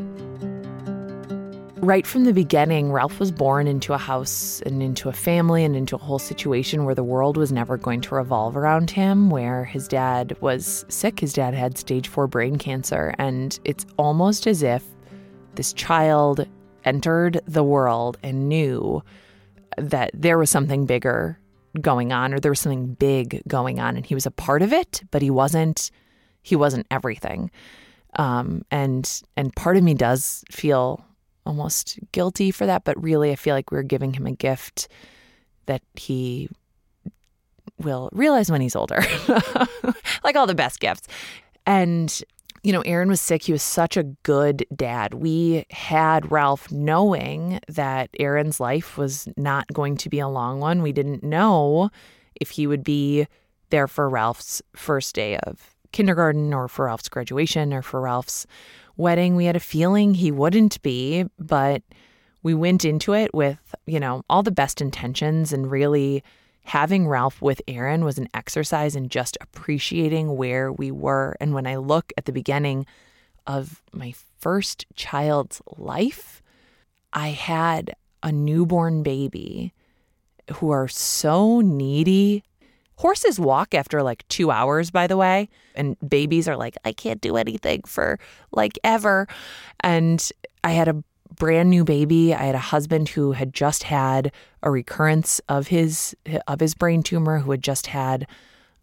Right 1.82 2.06
from 2.06 2.24
the 2.24 2.34
beginning, 2.34 2.92
Ralph 2.92 3.18
was 3.18 3.32
born 3.32 3.66
into 3.66 3.94
a 3.94 3.98
house 3.98 4.60
and 4.66 4.82
into 4.82 5.08
a 5.08 5.14
family 5.14 5.64
and 5.64 5.74
into 5.74 5.96
a 5.96 5.98
whole 5.98 6.18
situation 6.18 6.84
where 6.84 6.94
the 6.94 7.02
world 7.02 7.38
was 7.38 7.52
never 7.52 7.78
going 7.78 8.02
to 8.02 8.14
revolve 8.14 8.54
around 8.54 8.90
him, 8.90 9.30
where 9.30 9.64
his 9.64 9.88
dad 9.88 10.36
was 10.42 10.84
sick. 10.88 11.20
His 11.20 11.32
dad 11.32 11.54
had 11.54 11.78
stage 11.78 12.06
four 12.06 12.26
brain 12.26 12.56
cancer. 12.56 13.14
And 13.18 13.58
it's 13.64 13.86
almost 13.96 14.46
as 14.46 14.62
if 14.62 14.84
this 15.54 15.72
child 15.72 16.46
entered 16.84 17.40
the 17.46 17.64
world 17.64 18.18
and 18.22 18.46
knew 18.46 19.02
that 19.78 20.10
there 20.12 20.36
was 20.36 20.50
something 20.50 20.84
bigger 20.84 21.38
going 21.80 22.12
on 22.12 22.34
or 22.34 22.40
there 22.40 22.52
was 22.52 22.60
something 22.60 22.92
big 22.94 23.40
going 23.48 23.80
on 23.80 23.96
and 23.96 24.04
he 24.04 24.14
was 24.14 24.26
a 24.26 24.30
part 24.30 24.60
of 24.60 24.72
it 24.72 25.02
but 25.12 25.22
he 25.22 25.30
wasn't 25.30 25.90
he 26.42 26.56
wasn't 26.56 26.84
everything 26.90 27.48
um, 28.16 28.62
and 28.72 29.22
and 29.36 29.54
part 29.54 29.76
of 29.76 29.84
me 29.84 29.94
does 29.94 30.42
feel 30.50 31.04
almost 31.46 31.98
guilty 32.12 32.50
for 32.50 32.66
that 32.66 32.84
but 32.84 33.00
really 33.02 33.30
i 33.30 33.36
feel 33.36 33.54
like 33.54 33.70
we're 33.70 33.82
giving 33.82 34.12
him 34.12 34.26
a 34.26 34.32
gift 34.32 34.88
that 35.66 35.82
he 35.94 36.48
will 37.78 38.08
realize 38.12 38.50
when 38.50 38.60
he's 38.60 38.76
older 38.76 39.02
like 40.24 40.36
all 40.36 40.46
the 40.46 40.54
best 40.54 40.80
gifts 40.80 41.08
and 41.66 42.22
you 42.62 42.72
know, 42.72 42.82
Aaron 42.82 43.08
was 43.08 43.20
sick. 43.20 43.42
He 43.42 43.52
was 43.52 43.62
such 43.62 43.96
a 43.96 44.02
good 44.02 44.66
dad. 44.74 45.14
We 45.14 45.64
had 45.70 46.30
Ralph 46.30 46.70
knowing 46.70 47.60
that 47.68 48.10
Aaron's 48.18 48.60
life 48.60 48.98
was 48.98 49.28
not 49.36 49.66
going 49.72 49.96
to 49.98 50.10
be 50.10 50.18
a 50.18 50.28
long 50.28 50.60
one. 50.60 50.82
We 50.82 50.92
didn't 50.92 51.22
know 51.22 51.90
if 52.34 52.50
he 52.50 52.66
would 52.66 52.84
be 52.84 53.26
there 53.70 53.88
for 53.88 54.08
Ralph's 54.08 54.60
first 54.74 55.14
day 55.14 55.38
of 55.38 55.74
kindergarten 55.92 56.52
or 56.52 56.68
for 56.68 56.86
Ralph's 56.86 57.08
graduation 57.08 57.72
or 57.72 57.82
for 57.82 58.00
Ralph's 58.00 58.46
wedding. 59.00 59.34
We 59.34 59.46
had 59.46 59.56
a 59.56 59.60
feeling 59.60 60.14
he 60.14 60.30
wouldn't 60.30 60.80
be, 60.82 61.24
but 61.38 61.82
we 62.42 62.54
went 62.54 62.84
into 62.84 63.12
it 63.12 63.34
with, 63.34 63.74
you 63.86 63.98
know, 64.00 64.22
all 64.30 64.42
the 64.42 64.50
best 64.50 64.80
intentions 64.80 65.52
and 65.52 65.70
really 65.70 66.22
having 66.64 67.08
Ralph 67.08 67.42
with 67.42 67.60
Aaron 67.66 68.04
was 68.04 68.18
an 68.18 68.28
exercise 68.34 68.94
in 68.94 69.08
just 69.08 69.36
appreciating 69.40 70.36
where 70.36 70.72
we 70.72 70.90
were. 70.90 71.36
And 71.40 71.54
when 71.54 71.66
I 71.66 71.76
look 71.76 72.12
at 72.16 72.26
the 72.26 72.32
beginning 72.32 72.86
of 73.46 73.82
my 73.92 74.14
first 74.38 74.86
child's 74.94 75.60
life, 75.76 76.42
I 77.12 77.28
had 77.28 77.94
a 78.22 78.30
newborn 78.30 79.02
baby 79.02 79.72
who 80.54 80.70
are 80.70 80.88
so 80.88 81.60
needy. 81.60 82.44
Horses 83.00 83.40
walk 83.40 83.72
after 83.74 84.02
like 84.02 84.28
two 84.28 84.50
hours, 84.50 84.90
by 84.90 85.06
the 85.06 85.16
way, 85.16 85.48
and 85.74 85.96
babies 86.06 86.46
are 86.46 86.56
like, 86.58 86.76
I 86.84 86.92
can't 86.92 87.18
do 87.22 87.38
anything 87.38 87.80
for 87.86 88.18
like 88.52 88.78
ever. 88.84 89.26
And 89.82 90.30
I 90.62 90.72
had 90.72 90.86
a 90.86 91.02
brand 91.34 91.70
new 91.70 91.82
baby. 91.82 92.34
I 92.34 92.42
had 92.42 92.54
a 92.54 92.58
husband 92.58 93.08
who 93.08 93.32
had 93.32 93.54
just 93.54 93.84
had 93.84 94.32
a 94.62 94.70
recurrence 94.70 95.40
of 95.48 95.68
his 95.68 96.14
of 96.46 96.60
his 96.60 96.74
brain 96.74 97.02
tumor, 97.02 97.38
who 97.38 97.52
had 97.52 97.62
just 97.62 97.86
had 97.86 98.26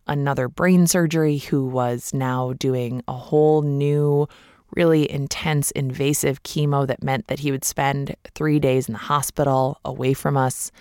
another 0.07 0.47
brain 0.47 0.87
surgery, 0.87 1.37
who 1.37 1.67
was 1.67 2.11
now 2.11 2.53
doing 2.53 3.03
a 3.07 3.13
whole 3.13 3.61
new, 3.61 4.27
really 4.75 5.11
intense, 5.11 5.69
invasive 5.69 6.41
chemo 6.41 6.87
that 6.87 7.03
meant 7.03 7.27
that 7.27 7.41
he 7.41 7.51
would 7.51 7.63
spend 7.63 8.15
three 8.33 8.57
days 8.57 8.87
in 8.87 8.93
the 8.93 8.97
hospital 9.13 9.79
away 9.85 10.15
from 10.15 10.35
us 10.35 10.71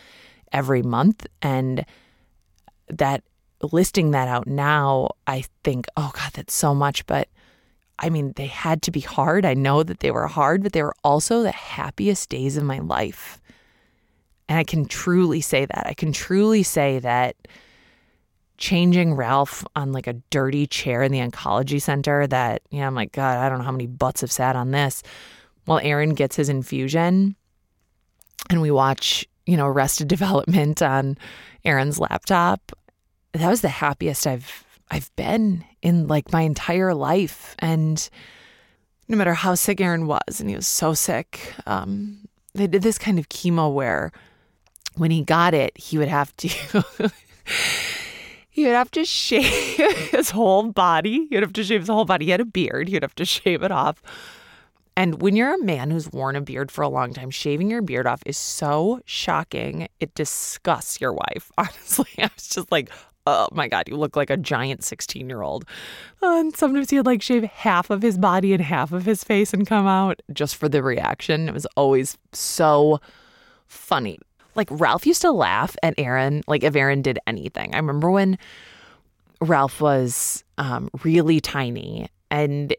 every 0.53 0.83
month. 0.83 1.27
And 1.43 1.85
that 2.89 3.23
listing 3.63 4.11
that 4.13 4.29
out 4.29 4.47
now, 4.47 5.11
I 5.27 5.45
think, 5.65 5.87
oh 5.97 6.11
God, 6.15 6.33
that's 6.35 6.55
so 6.55 6.75
much. 6.75 7.07
But 7.07 7.29
I 7.99 8.11
mean, 8.11 8.33
they 8.37 8.47
had 8.47 8.83
to 8.83 8.91
be 8.91 9.01
hard. 9.01 9.45
I 9.45 9.55
know 9.55 9.83
that 9.83 10.01
they 10.01 10.11
were 10.11 10.27
hard, 10.27 10.63
but 10.63 10.73
they 10.73 10.83
were 10.83 10.97
also 11.03 11.43
the 11.43 11.53
happiest 11.53 12.29
days 12.29 12.57
of 12.57 12.65
my 12.65 12.79
life. 12.79 13.41
And 14.49 14.59
I 14.59 14.65
can 14.65 14.87
truly 14.87 15.41
say 15.41 15.65
that. 15.65 15.87
I 15.87 15.95
can 15.95 16.13
truly 16.13 16.63
say 16.63 16.99
that 17.01 17.37
changing 18.59 19.15
Ralph 19.15 19.65
on 19.75 19.93
like 19.93 20.07
a 20.07 20.15
dirty 20.31 20.67
chair 20.67 21.03
in 21.03 21.13
the 21.13 21.19
oncology 21.19 21.81
center 21.81 22.27
that, 22.27 22.63
you 22.71 22.81
know, 22.81 22.87
I'm 22.87 22.95
like, 22.95 23.13
God, 23.13 23.39
I 23.39 23.49
don't 23.49 23.59
know 23.59 23.65
how 23.65 23.73
many 23.73 23.87
butts 23.87 24.21
have 24.21 24.33
sat 24.33 24.57
on 24.57 24.71
this. 24.71 25.03
While 25.65 25.81
Aaron 25.83 26.15
gets 26.15 26.37
his 26.37 26.49
infusion 26.49 27.35
and 28.49 28.63
we 28.63 28.71
watch, 28.71 29.27
you 29.47 29.57
know, 29.57 29.67
Arrested 29.67 30.09
Development 30.09 30.81
on 30.81 31.19
Aaron's 31.67 31.99
laptop, 31.99 32.73
that 33.33 33.49
was 33.51 33.61
the 33.61 33.69
happiest 33.69 34.27
I've 34.27 34.65
I've 34.91 35.15
been 35.17 35.65
in 35.83 36.07
like 36.07 36.33
my 36.33 36.43
entire 36.43 36.95
life. 36.95 37.57
And 37.59 38.09
no 39.09 39.17
matter 39.17 39.35
how 39.35 39.55
sick 39.57 39.81
Aaron 39.81 40.07
was, 40.07 40.41
and 40.41 40.49
he 40.49 40.57
was 40.57 40.67
so 40.67 40.95
sick, 40.95 41.53
um, 41.67 42.29
they 42.55 42.67
did 42.67 42.83
this 42.83 42.99
kind 42.99 43.19
of 43.19 43.29
chemo 43.29 43.73
where 43.73 44.13
when 44.95 45.11
he 45.11 45.23
got 45.23 45.55
it, 45.55 45.77
he 45.77 45.99
would 45.99 46.09
have 46.09 46.35
to 46.39 46.49
he 48.49 48.65
would 48.65 48.73
have 48.75 48.91
to 48.93 49.05
shave 49.05 49.77
his 50.11 50.31
whole 50.31 50.71
body. 50.71 51.27
He 51.29 51.37
would 51.37 51.43
have 51.43 51.53
to 51.55 51.65
shave 51.65 51.81
his 51.81 51.89
whole 51.89 52.05
body. 52.05 52.27
He 52.27 52.31
had 52.31 52.41
a 52.41 52.47
beard. 52.47 52.89
He'd 52.89 53.03
have 53.03 53.15
to 53.17 53.25
shave 53.25 53.63
it 53.63 53.73
off. 53.73 54.03
And 54.97 55.21
when 55.21 55.37
you're 55.37 55.55
a 55.55 55.63
man 55.63 55.91
who's 55.91 56.11
worn 56.11 56.37
a 56.37 56.41
beard 56.41 56.71
for 56.71 56.83
a 56.83 56.89
long 56.89 57.13
time, 57.13 57.31
shaving 57.31 57.71
your 57.71 57.83
beard 57.83 58.07
off 58.07 58.23
is 58.25 58.39
so 58.39 59.01
shocking. 59.05 59.89
It 60.01 60.15
disgusts 60.15 61.01
your 61.01 61.13
wife. 61.13 61.53
Honestly, 61.59 62.09
I 62.19 62.31
was 62.35 62.49
just 62.49 62.73
like, 62.73 62.91
oh 63.27 63.49
my 63.53 63.69
God, 63.69 63.89
you 63.89 63.97
look 63.97 64.17
like 64.17 64.31
a 64.31 64.37
giant 64.37 64.83
16 64.83 65.29
year 65.29 65.43
old. 65.43 65.67
and 66.23 66.57
sometimes 66.57 66.91
he'd 66.91 67.03
like 67.03 67.21
shave 67.21 67.45
half 67.45 67.91
of 67.91 68.01
his 68.01 68.17
body 68.17 68.55
and 68.55 68.63
half 68.63 68.93
of 68.93 69.05
his 69.05 69.23
face 69.23 69.53
and 69.53 69.67
come 69.67 69.87
out 69.87 70.23
just 70.33 70.57
for 70.57 70.69
the 70.69 70.83
reaction. 70.83 71.49
It 71.49 71.55
was 71.55 71.67
always 71.77 72.17
so 72.33 73.01
funny. 73.67 74.19
Like 74.55 74.69
Ralph 74.71 75.07
used 75.07 75.23
to 75.23 75.31
laugh 75.31 75.77
at 75.83 75.93
Aaron, 75.99 76.43
like 76.47 76.65
if 76.65 76.75
Aaron 76.75 77.03
did 77.03 77.19
anything. 77.27 77.75
I 77.75 77.79
remember 77.79 78.11
when 78.11 78.39
Ralph 79.43 79.83
was 79.83 80.43
um, 80.57 80.89
really 81.05 81.41
tiny 81.41 82.09
and 82.31 82.75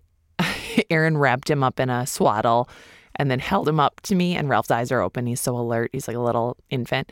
Aaron 0.89 1.17
wrapped 1.17 1.49
him 1.49 1.63
up 1.63 1.79
in 1.79 1.89
a 1.89 2.05
swaddle 2.07 2.69
and 3.15 3.31
then 3.31 3.39
held 3.39 3.67
him 3.67 3.79
up 3.79 3.99
to 4.01 4.15
me, 4.15 4.35
and 4.35 4.47
Ralph's 4.47 4.69
eyes 4.69 4.91
are 4.91 5.01
open. 5.01 5.25
He's 5.25 5.41
so 5.41 5.57
alert. 5.57 5.89
He's 5.91 6.07
like 6.07 6.17
a 6.17 6.21
little 6.21 6.55
infant. 6.69 7.11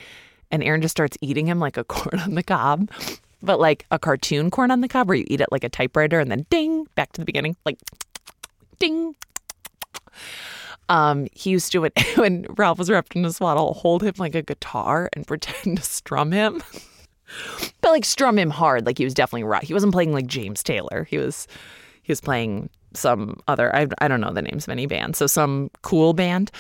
And 0.52 0.64
Aaron 0.64 0.82
just 0.82 0.92
starts 0.92 1.18
eating 1.22 1.48
him 1.48 1.60
like 1.60 1.78
a 1.78 1.84
corn 1.86 2.20
on 2.20 2.36
the 2.36 2.44
cob 2.44 2.90
but 3.46 3.60
like 3.60 3.86
a 3.92 4.00
cartoon 4.00 4.50
corn 4.50 4.72
on 4.72 4.82
the 4.82 4.88
cob 4.88 5.08
where 5.08 5.18
you 5.18 5.26
eat 5.28 5.40
it 5.40 5.52
like 5.52 5.64
a 5.64 5.70
typewriter 5.70 6.20
and 6.20 6.32
then 6.32 6.46
ding 6.50 6.86
back 6.96 7.12
to 7.14 7.22
the 7.22 7.26
beginning, 7.26 7.56
like 7.66 7.78
ding. 8.80 9.16
Um, 10.90 11.28
he 11.32 11.52
used 11.52 11.72
to 11.72 11.90
when, 12.16 12.46
Ralph 12.58 12.80
was 12.80 12.90
wrapped 12.90 13.16
in 13.16 13.26
a 13.26 13.32
swaddle, 13.32 13.74
hold 13.74 14.04
him 14.04 14.14
like 14.18 14.36
a 14.36 14.42
guitar 14.42 15.10
and 15.14 15.26
pretend 15.26 15.78
to 15.78 15.84
strum 15.84 16.32
him. 16.32 16.62
but 17.82 17.92
like 17.92 18.06
strum 18.06 18.38
him 18.38 18.50
hard, 18.50 18.86
like 18.86 18.98
he 18.98 19.04
was 19.04 19.14
definitely 19.14 19.44
right. 19.44 19.64
He 19.64 19.74
wasn't 19.74 19.94
playing 19.94 20.14
like 20.14 20.28
James 20.28 20.64
Taylor. 20.64 21.06
He 21.10 21.18
was 21.18 21.48
he 22.02 22.12
was 22.12 22.22
playing 22.22 22.70
some 22.96 23.40
other 23.48 23.76
I 23.76 23.88
I 24.00 24.08
don't 24.08 24.22
know 24.22 24.34
the 24.34 24.42
names 24.42 24.66
of 24.66 24.72
any 24.72 24.86
band. 24.86 25.16
So 25.16 25.28
some 25.28 25.70
cool 25.82 26.14
band. 26.14 26.52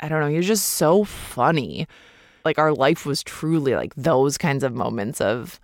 I 0.00 0.08
don't 0.08 0.20
know. 0.20 0.36
Was 0.36 0.46
just 0.46 0.68
so 0.74 1.04
funny. 1.04 1.86
Like 2.44 2.58
our 2.58 2.72
life 2.72 3.06
was 3.06 3.22
truly 3.22 3.74
like 3.74 3.94
those 3.96 4.38
kinds 4.38 4.62
of 4.62 4.74
moments 4.74 5.20
of 5.20 5.58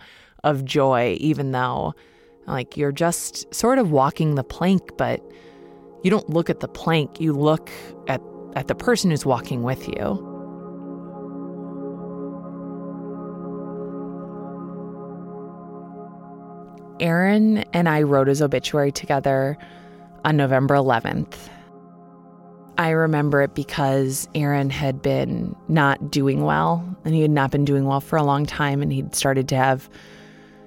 of 0.45 0.64
joy, 0.64 1.16
even 1.21 1.52
though 1.52 1.95
like 2.47 2.76
you're 2.76 2.92
just 2.92 3.52
sort 3.54 3.78
of 3.78 3.90
walking 3.90 4.35
the 4.35 4.45
plank, 4.45 4.97
but 4.97 5.21
you 6.02 6.11
don't 6.11 6.28
look 6.28 6.50
at 6.50 6.61
the 6.61 6.69
plank, 6.69 7.21
you 7.21 7.33
look 7.33 7.71
at, 8.09 8.21
at 8.57 8.66
the 8.69 8.75
person 8.75 9.11
who's 9.11 9.25
walking 9.25 9.62
with 9.62 9.87
you. 9.88 10.28
Aaron 17.00 17.59
and 17.73 17.88
I 17.88 18.02
wrote 18.02 18.28
his 18.28 18.42
obituary 18.42 18.92
together 18.92 19.57
on 20.25 20.37
November 20.37 20.75
11th. 20.75 21.35
I 22.79 22.91
remember 22.91 23.43
it 23.43 23.55
because 23.55 24.29
Aaron 24.35 24.71
had 24.71 25.02
been 25.02 25.55
not 25.69 26.11
doing 26.11 26.43
well, 26.43 26.85
and 27.05 27.14
he 27.14 27.21
had 27.21 27.31
not 27.31 27.50
been 27.50 27.64
doing 27.64 27.85
well 27.85 28.00
for 28.00 28.17
a 28.17 28.23
long 28.23 28.47
time, 28.47 28.83
and 28.83 28.93
he'd 28.93 29.14
started 29.14 29.49
to 29.49 29.57
have 29.57 29.91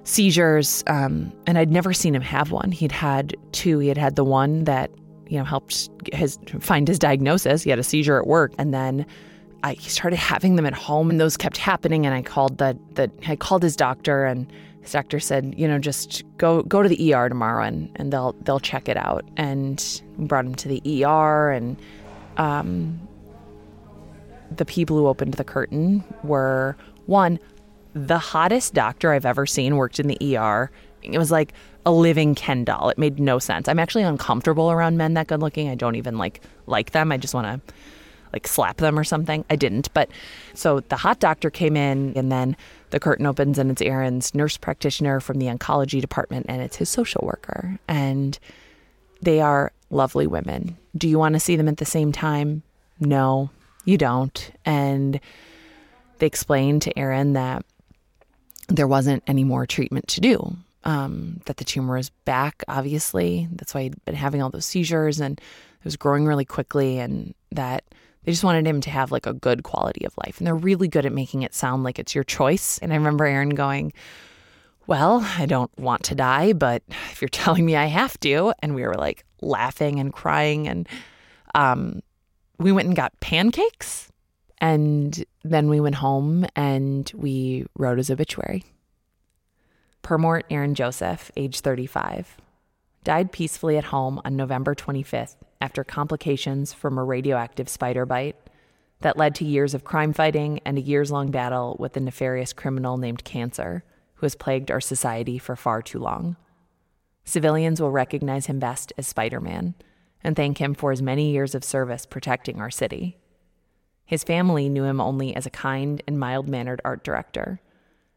seizures, 0.03 0.83
um, 0.88 1.33
and 1.47 1.57
I'd 1.57 1.71
never 1.71 1.93
seen 1.93 2.15
him 2.15 2.21
have 2.21 2.51
one. 2.51 2.71
He'd 2.71 2.91
had 2.91 3.35
two. 3.51 3.79
He 3.79 3.88
had 3.88 3.97
had 3.97 4.15
the 4.15 4.24
one 4.24 4.65
that 4.65 4.91
you 5.27 5.38
know 5.38 5.43
helped 5.43 5.89
his 6.13 6.38
find 6.59 6.88
his 6.88 7.00
diagnosis. 7.00 7.63
He 7.63 7.71
had 7.71 7.79
a 7.79 7.83
seizure 7.83 8.19
at 8.19 8.27
work, 8.27 8.53
and 8.59 8.74
then 8.74 9.05
I, 9.63 9.74
he 9.74 9.89
started 9.89 10.17
having 10.17 10.55
them 10.55 10.65
at 10.67 10.74
home, 10.74 11.09
and 11.09 11.19
those 11.19 11.35
kept 11.35 11.57
happening. 11.57 12.05
And 12.05 12.13
I 12.13 12.21
called 12.21 12.59
the 12.59 12.77
the 12.93 13.12
I 13.27 13.35
called 13.35 13.63
his 13.63 13.75
doctor, 13.75 14.25
and 14.25 14.51
his 14.86 14.92
doctor 14.92 15.20
said, 15.20 15.56
you 15.58 15.68
know, 15.68 15.80
just 15.80 16.24
go 16.38 16.62
go 16.62 16.84
to 16.84 16.89
the 16.89 17.13
ER 17.13 17.27
tomorrow, 17.27 17.63
and, 17.63 17.89
and 17.96 18.13
they'll 18.13 18.34
they'll 18.44 18.60
check 18.60 18.88
it 18.88 18.98
out. 18.98 19.25
And 19.36 19.84
brought 20.20 20.46
him 20.46 20.54
to 20.56 20.68
the 20.68 21.04
ER, 21.04 21.50
and 21.50 21.75
um, 22.38 23.00
the 24.56 24.65
people 24.65 24.96
who 24.96 25.08
opened 25.08 25.34
the 25.34 25.44
curtain 25.44 26.04
were 26.24 26.77
one, 27.08 27.39
the 27.94 28.20
hottest 28.20 28.75
doctor 28.75 29.12
I've 29.12 29.25
ever 29.25 29.48
seen 29.48 29.75
worked 29.75 30.00
in 30.00 30.08
the 30.08 30.38
ER. 30.38 30.70
It 31.01 31.18
was 31.18 31.32
like 31.32 31.54
a 31.86 31.92
living 31.92 32.36
Ken 32.36 32.63
doll. 32.63 32.89
It 32.89 33.00
made 33.00 33.20
no 33.20 33.39
sense. 33.39 33.68
I'm 33.68 33.80
actually 33.80 34.04
uncomfortable 34.04 34.72
around 34.72 34.98
men 34.98 35.15
that 35.15 35.25
good 35.27 35.42
looking. 35.42 35.68
I 35.68 35.75
don't 35.75 35.96
even 35.96 36.20
like 36.20 36.42
like 36.68 36.92
them. 36.92 37.12
I 37.12 37.18
just 37.18 37.34
want 37.34 37.48
to 37.48 37.74
like 38.36 38.48
slap 38.48 38.77
them 38.77 39.00
or 39.00 39.04
something. 39.04 39.46
I 39.50 39.56
didn't. 39.56 39.92
But 39.94 40.10
so 40.54 40.82
the 40.82 40.98
hot 40.98 41.20
doctor 41.20 41.50
came 41.50 41.77
in 41.77 42.13
and 42.18 42.32
then 42.32 42.58
the 42.89 43.00
curtain 43.00 43.25
opens 43.25 43.58
and 43.58 43.72
it's 43.72 43.82
Aaron's 43.82 44.36
nurse 44.36 44.58
practitioner 44.58 45.22
from 45.22 45.39
the 45.39 45.48
oncology 45.48 46.01
department 46.01 46.46
and 46.50 46.62
it's 46.62 46.75
his 46.75 46.89
social 46.89 47.22
worker. 47.25 47.80
And 47.88 48.38
they 49.22 49.39
are 49.39 49.72
lovely 49.89 50.27
women. 50.27 50.77
Do 50.98 51.08
you 51.08 51.18
want 51.18 51.34
to 51.34 51.39
see 51.39 51.56
them 51.56 51.70
at 51.70 51.77
the 51.77 51.86
same 51.86 52.12
time? 52.12 52.62
No, 53.00 53.50
you 53.86 53.98
don't. 53.98 54.51
And 54.65 55.20
they 56.20 56.27
explained 56.27 56.82
to 56.84 57.00
Aaron 57.00 57.34
that 57.34 57.65
there 58.68 58.88
wasn't 58.88 59.24
any 59.27 59.46
more 59.46 59.65
treatment 59.65 60.10
to 60.10 60.22
do. 60.22 60.58
Um, 60.84 61.39
that 61.46 61.58
the 61.58 61.63
tumor 61.63 61.98
is 61.98 62.12
back, 62.25 62.63
obviously. 62.68 63.48
That's 63.54 63.74
why 63.74 63.84
he'd 63.84 64.06
been 64.06 64.13
having 64.13 64.42
all 64.44 64.51
those 64.51 64.65
seizures 64.65 65.20
and 65.20 65.39
it 65.39 65.86
was 65.86 65.98
growing 65.98 66.25
really 66.25 66.46
quickly, 66.46 66.98
and 66.98 67.36
that 67.51 67.84
they 68.25 68.32
just 68.32 68.44
wanted 68.44 68.65
him 68.65 68.82
to 68.82 68.89
have 68.89 69.12
like 69.12 69.27
a 69.27 69.34
good 69.34 69.63
quality 69.63 70.03
of 70.03 70.17
life. 70.25 70.39
And 70.39 70.48
they're 70.48 70.55
really 70.55 70.88
good 70.88 71.05
at 71.05 71.13
making 71.13 71.44
it 71.44 71.53
sound 71.53 71.84
like 71.84 72.00
it's 72.00 72.15
your 72.15 72.24
choice. 72.24 72.79
And 72.79 72.91
I 72.91 72.96
remember 72.96 73.25
Aaron 73.25 73.50
going, 73.50 73.94
Well, 74.88 75.22
I 75.38 75.46
don't 75.46 75.72
want 75.77 76.03
to 76.05 76.15
die, 76.15 76.53
but 76.53 76.82
if 77.12 77.22
you're 77.22 77.29
telling 77.32 77.65
me 77.65 77.75
I 77.75 77.86
have 77.86 78.20
to. 78.22 78.53
And 78.60 78.74
we 78.74 78.82
were 78.82 78.96
like 78.96 79.24
laughing 79.41 80.00
and 80.00 80.12
crying. 80.12 80.67
And 80.67 80.89
um, 81.53 82.01
we 82.58 82.72
went 82.72 82.88
and 82.88 82.96
got 82.96 83.17
pancakes. 83.20 84.12
And 84.60 85.24
then 85.44 85.70
we 85.70 85.79
went 85.79 85.96
home 85.96 86.48
and 86.55 87.12
we 87.13 87.65
wrote 87.77 88.00
his 88.00 88.10
obituary. 88.10 88.63
Purmort 90.01 90.46
Aaron 90.50 90.75
Joseph, 90.75 91.32
age 91.36 91.60
35, 91.60 92.38
died 93.03 93.32
peacefully 93.32 93.77
at 93.77 93.84
home 93.86 94.22
on 94.24 94.36
November 94.36 94.74
25th 94.74 95.36
after 95.65 95.84
complications 95.84 96.74
from 96.74 96.95
a 96.95 97.03
radioactive 97.03 97.67
spider 97.67 98.05
bite 98.05 98.36
that 99.01 99.17
led 99.17 99.34
to 99.34 99.43
years 99.43 99.74
of 99.74 99.84
crime 99.84 100.13
fighting 100.13 100.60
and 100.63 100.77
a 100.77 100.81
years 100.81 101.12
long 101.12 101.31
battle 101.31 101.75
with 101.79 101.98
a 101.98 102.00
nefarious 102.00 102.53
criminal 102.53 102.98
named 102.98 103.24
Cancer, 103.24 103.84
who 104.13 104.27
has 104.27 104.36
plagued 104.36 104.69
our 104.69 104.79
society 104.79 105.39
for 105.39 105.55
far 105.55 105.81
too 105.81 105.98
long. 105.98 106.36
Civilians 107.24 107.81
will 107.81 107.89
recognize 107.89 108.45
him 108.45 108.60
best 108.60 108.93
as 108.95 109.07
Spider 109.07 109.41
Man 109.41 109.74
and 110.24 110.36
thank 110.36 110.60
him 110.60 110.75
for 110.75 110.91
his 110.91 111.01
many 111.01 111.31
years 111.31 111.55
of 111.55 111.63
service 111.63 112.05
protecting 112.05 112.62
our 112.62 112.69
city. 112.69 113.17
His 114.05 114.24
family 114.24 114.69
knew 114.69 114.84
him 114.84 115.01
only 115.01 115.36
as 115.36 115.48
a 115.48 115.50
kind 115.50 116.03
and 116.05 116.19
mild 116.19 116.48
mannered 116.48 116.79
art 116.86 117.03
director, 117.03 117.60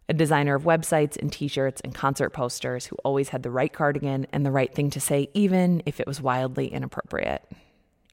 a 0.09 0.15
designer 0.15 0.55
of 0.55 0.65
websites 0.65 1.17
and 1.17 1.33
t 1.33 1.49
shirts 1.49 1.81
and 1.83 1.95
concert 1.95 2.31
posters 2.31 2.87
who 2.87 2.97
always 3.05 3.29
had 3.31 3.43
the 3.43 3.51
right 3.51 3.73
cardigan 3.73 4.27
and 4.33 4.45
the 4.45 4.51
right 4.51 4.75
thing 4.75 4.91
to 4.91 5.01
say, 5.01 5.29
even 5.35 5.83
if 5.85 6.01
it 6.01 6.07
was 6.07 6.23
wildly 6.23 6.69
inappropriate. 6.69 7.43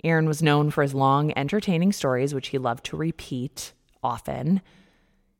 Aaron 0.03 0.27
was 0.27 0.43
known 0.43 0.69
for 0.69 0.81
his 0.81 0.93
long, 0.93 1.31
entertaining 1.35 1.91
stories, 1.91 2.33
which 2.33 2.49
he 2.49 2.57
loved 2.57 2.85
to 2.85 2.97
repeat 2.97 3.73
often. 4.03 4.61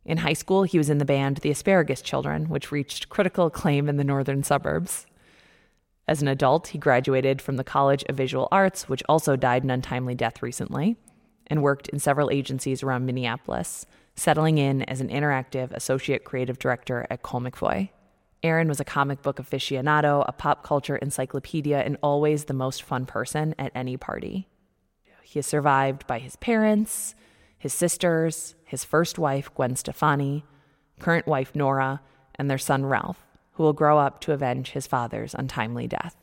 In 0.05 0.17
high 0.17 0.33
school, 0.33 0.63
he 0.63 0.77
was 0.77 0.89
in 0.89 0.97
the 0.97 1.05
band 1.05 1.37
The 1.37 1.51
Asparagus 1.51 2.01
Children, 2.01 2.49
which 2.49 2.71
reached 2.71 3.09
critical 3.09 3.47
acclaim 3.47 3.89
in 3.89 3.97
the 3.97 4.03
northern 4.03 4.43
suburbs. 4.43 5.05
As 6.07 6.21
an 6.21 6.27
adult, 6.27 6.67
he 6.67 6.77
graduated 6.77 7.41
from 7.41 7.57
the 7.57 7.63
College 7.63 8.03
of 8.07 8.15
Visual 8.15 8.47
Arts, 8.51 8.87
which 8.87 9.03
also 9.09 9.35
died 9.35 9.63
an 9.63 9.71
untimely 9.71 10.15
death 10.15 10.41
recently, 10.41 10.95
and 11.47 11.63
worked 11.63 11.89
in 11.89 11.99
several 11.99 12.29
agencies 12.29 12.81
around 12.81 13.05
Minneapolis, 13.05 13.85
settling 14.15 14.57
in 14.57 14.81
as 14.83 15.01
an 15.01 15.09
interactive 15.09 15.71
associate 15.71 16.23
creative 16.23 16.57
director 16.59 17.05
at 17.09 17.21
Colle 17.21 17.41
McVoy. 17.41 17.89
Aaron 18.43 18.67
was 18.67 18.79
a 18.79 18.85
comic 18.85 19.21
book 19.21 19.37
aficionado, 19.37 20.23
a 20.27 20.31
pop 20.31 20.63
culture 20.63 20.95
encyclopedia, 20.97 21.79
and 21.79 21.97
always 22.03 22.45
the 22.45 22.53
most 22.53 22.83
fun 22.83 23.05
person 23.05 23.55
at 23.57 23.71
any 23.73 23.97
party. 23.97 24.47
He 25.23 25.39
is 25.39 25.45
survived 25.45 26.05
by 26.07 26.19
his 26.19 26.35
parents, 26.35 27.15
his 27.57 27.73
sisters, 27.73 28.55
his 28.63 28.83
first 28.83 29.17
wife, 29.17 29.53
Gwen 29.53 29.75
Stefani, 29.75 30.45
current 30.99 31.27
wife, 31.27 31.55
Nora, 31.55 32.01
and 32.35 32.49
their 32.49 32.57
son, 32.57 32.85
Ralph, 32.85 33.25
who 33.53 33.63
will 33.63 33.73
grow 33.73 33.97
up 33.97 34.21
to 34.21 34.31
avenge 34.31 34.71
his 34.71 34.87
father's 34.87 35.33
untimely 35.33 35.87
death. 35.87 36.15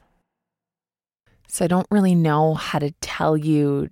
So 1.49 1.65
I 1.65 1.69
don't 1.69 1.89
really 1.91 2.15
know 2.15 2.55
how 2.55 2.79
to 2.79 2.93
tell 3.01 3.37
you 3.37 3.91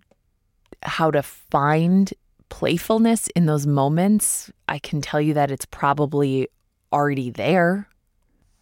how 0.83 1.11
to 1.11 1.23
find 1.23 2.11
playfulness 2.51 3.29
in 3.29 3.47
those 3.47 3.67
moments. 3.67 4.51
I 4.69 4.79
can 4.79 5.01
tell 5.01 5.21
you 5.21 5.33
that 5.35 5.51
it's 5.51 5.65
probably 5.65 6.49
already 6.93 7.31
there. 7.31 7.89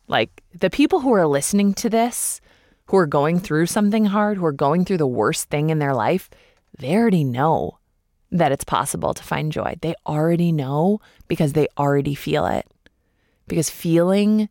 Like 0.06 0.42
the 0.54 0.70
people 0.70 1.00
who 1.00 1.12
are 1.12 1.26
listening 1.26 1.74
to 1.74 1.90
this, 1.90 2.40
who 2.86 2.96
are 2.96 3.06
going 3.06 3.40
through 3.40 3.66
something 3.66 4.06
hard, 4.06 4.38
who 4.38 4.46
are 4.46 4.52
going 4.52 4.84
through 4.84 4.98
the 4.98 5.06
worst 5.06 5.50
thing 5.50 5.70
in 5.70 5.80
their 5.80 5.94
life, 5.94 6.30
they 6.78 6.94
already 6.94 7.24
know 7.24 7.78
that 8.30 8.52
it's 8.52 8.64
possible 8.64 9.14
to 9.14 9.22
find 9.22 9.50
joy. 9.50 9.74
They 9.80 9.94
already 10.06 10.52
know 10.52 11.00
because 11.26 11.54
they 11.54 11.66
already 11.76 12.14
feel 12.14 12.46
it. 12.46 12.66
Because 13.46 13.70
feeling 13.70 14.48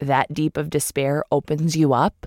that 0.00 0.34
deep 0.34 0.56
of 0.56 0.70
despair 0.70 1.24
opens 1.30 1.76
you 1.76 1.94
up 1.94 2.26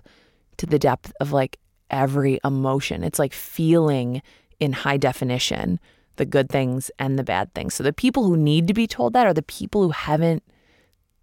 to 0.57 0.65
the 0.65 0.79
depth 0.79 1.11
of 1.19 1.31
like 1.31 1.59
every 1.89 2.39
emotion. 2.43 3.03
It's 3.03 3.19
like 3.19 3.33
feeling 3.33 4.21
in 4.59 4.73
high 4.73 4.97
definition 4.97 5.79
the 6.17 6.25
good 6.25 6.49
things 6.49 6.91
and 6.99 7.17
the 7.17 7.23
bad 7.23 7.53
things. 7.53 7.73
So 7.73 7.83
the 7.83 7.93
people 7.93 8.25
who 8.25 8.37
need 8.37 8.67
to 8.67 8.73
be 8.73 8.87
told 8.87 9.13
that 9.13 9.25
are 9.25 9.33
the 9.33 9.41
people 9.41 9.83
who 9.83 9.89
haven't 9.89 10.43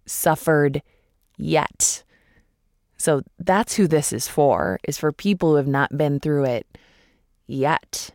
suffered 0.05 0.81
yet. 1.37 2.03
So 2.97 3.21
that's 3.39 3.75
who 3.75 3.87
this 3.87 4.11
is 4.11 4.27
for, 4.27 4.79
is 4.87 4.97
for 4.97 5.11
people 5.11 5.51
who 5.51 5.55
have 5.55 5.67
not 5.67 5.97
been 5.97 6.19
through 6.19 6.45
it 6.45 6.77
yet. 7.47 8.11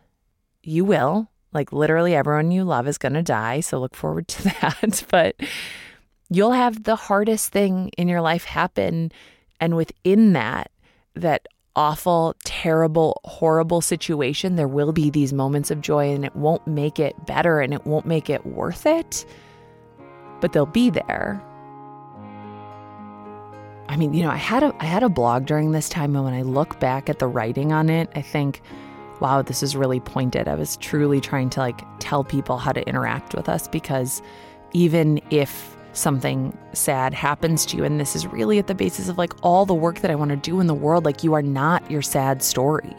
You 0.63 0.85
will. 0.85 1.29
Like 1.53 1.73
literally 1.73 2.15
everyone 2.15 2.51
you 2.51 2.63
love 2.63 2.87
is 2.87 2.97
going 2.97 3.13
to 3.13 3.23
die, 3.23 3.59
so 3.59 3.79
look 3.79 3.95
forward 3.95 4.27
to 4.29 4.43
that. 4.61 5.03
but 5.09 5.35
you'll 6.29 6.53
have 6.53 6.83
the 6.83 6.95
hardest 6.95 7.51
thing 7.51 7.89
in 7.97 8.07
your 8.07 8.21
life 8.21 8.45
happen 8.45 9.11
and 9.59 9.75
within 9.75 10.33
that 10.33 10.71
that 11.15 11.47
awful, 11.75 12.35
terrible, 12.43 13.21
horrible 13.23 13.81
situation, 13.81 14.55
there 14.55 14.67
will 14.67 14.91
be 14.91 15.09
these 15.09 15.33
moments 15.33 15.71
of 15.71 15.81
joy 15.81 16.13
and 16.13 16.25
it 16.25 16.35
won't 16.35 16.65
make 16.67 16.99
it 16.99 17.25
better 17.25 17.59
and 17.59 17.73
it 17.73 17.85
won't 17.85 18.05
make 18.05 18.29
it 18.29 18.45
worth 18.45 18.85
it, 18.85 19.25
but 20.39 20.53
they'll 20.53 20.65
be 20.65 20.89
there. 20.89 21.41
I 23.87 23.97
mean, 23.97 24.13
you 24.13 24.23
know, 24.23 24.29
I 24.29 24.37
had 24.37 24.63
a 24.63 24.73
I 24.79 24.85
had 24.85 25.03
a 25.03 25.09
blog 25.09 25.45
during 25.45 25.71
this 25.71 25.89
time 25.89 26.15
and 26.15 26.23
when 26.23 26.33
I 26.33 26.43
look 26.43 26.79
back 26.79 27.09
at 27.09 27.19
the 27.19 27.27
writing 27.27 27.73
on 27.73 27.89
it, 27.89 28.09
I 28.15 28.21
think 28.21 28.61
wow, 29.19 29.41
this 29.41 29.61
is 29.61 29.75
really 29.75 29.99
pointed. 29.99 30.47
I 30.47 30.55
was 30.55 30.77
truly 30.77 31.21
trying 31.21 31.49
to 31.51 31.59
like 31.59 31.81
tell 31.99 32.23
people 32.23 32.57
how 32.57 32.71
to 32.71 32.87
interact 32.87 33.35
with 33.35 33.47
us 33.47 33.67
because 33.67 34.21
even 34.73 35.21
if 35.29 35.77
something 35.93 36.57
sad 36.73 37.13
happens 37.13 37.65
to 37.65 37.77
you 37.77 37.83
and 37.83 37.99
this 37.99 38.15
is 38.15 38.25
really 38.27 38.57
at 38.59 38.67
the 38.67 38.75
basis 38.75 39.09
of 39.09 39.17
like 39.17 39.33
all 39.43 39.65
the 39.65 39.73
work 39.73 39.99
that 39.99 40.11
I 40.11 40.15
want 40.15 40.29
to 40.29 40.37
do 40.37 40.59
in 40.59 40.67
the 40.67 40.73
world 40.73 41.05
like 41.05 41.23
you 41.23 41.33
are 41.33 41.41
not 41.41 41.89
your 41.91 42.01
sad 42.01 42.41
story 42.41 42.95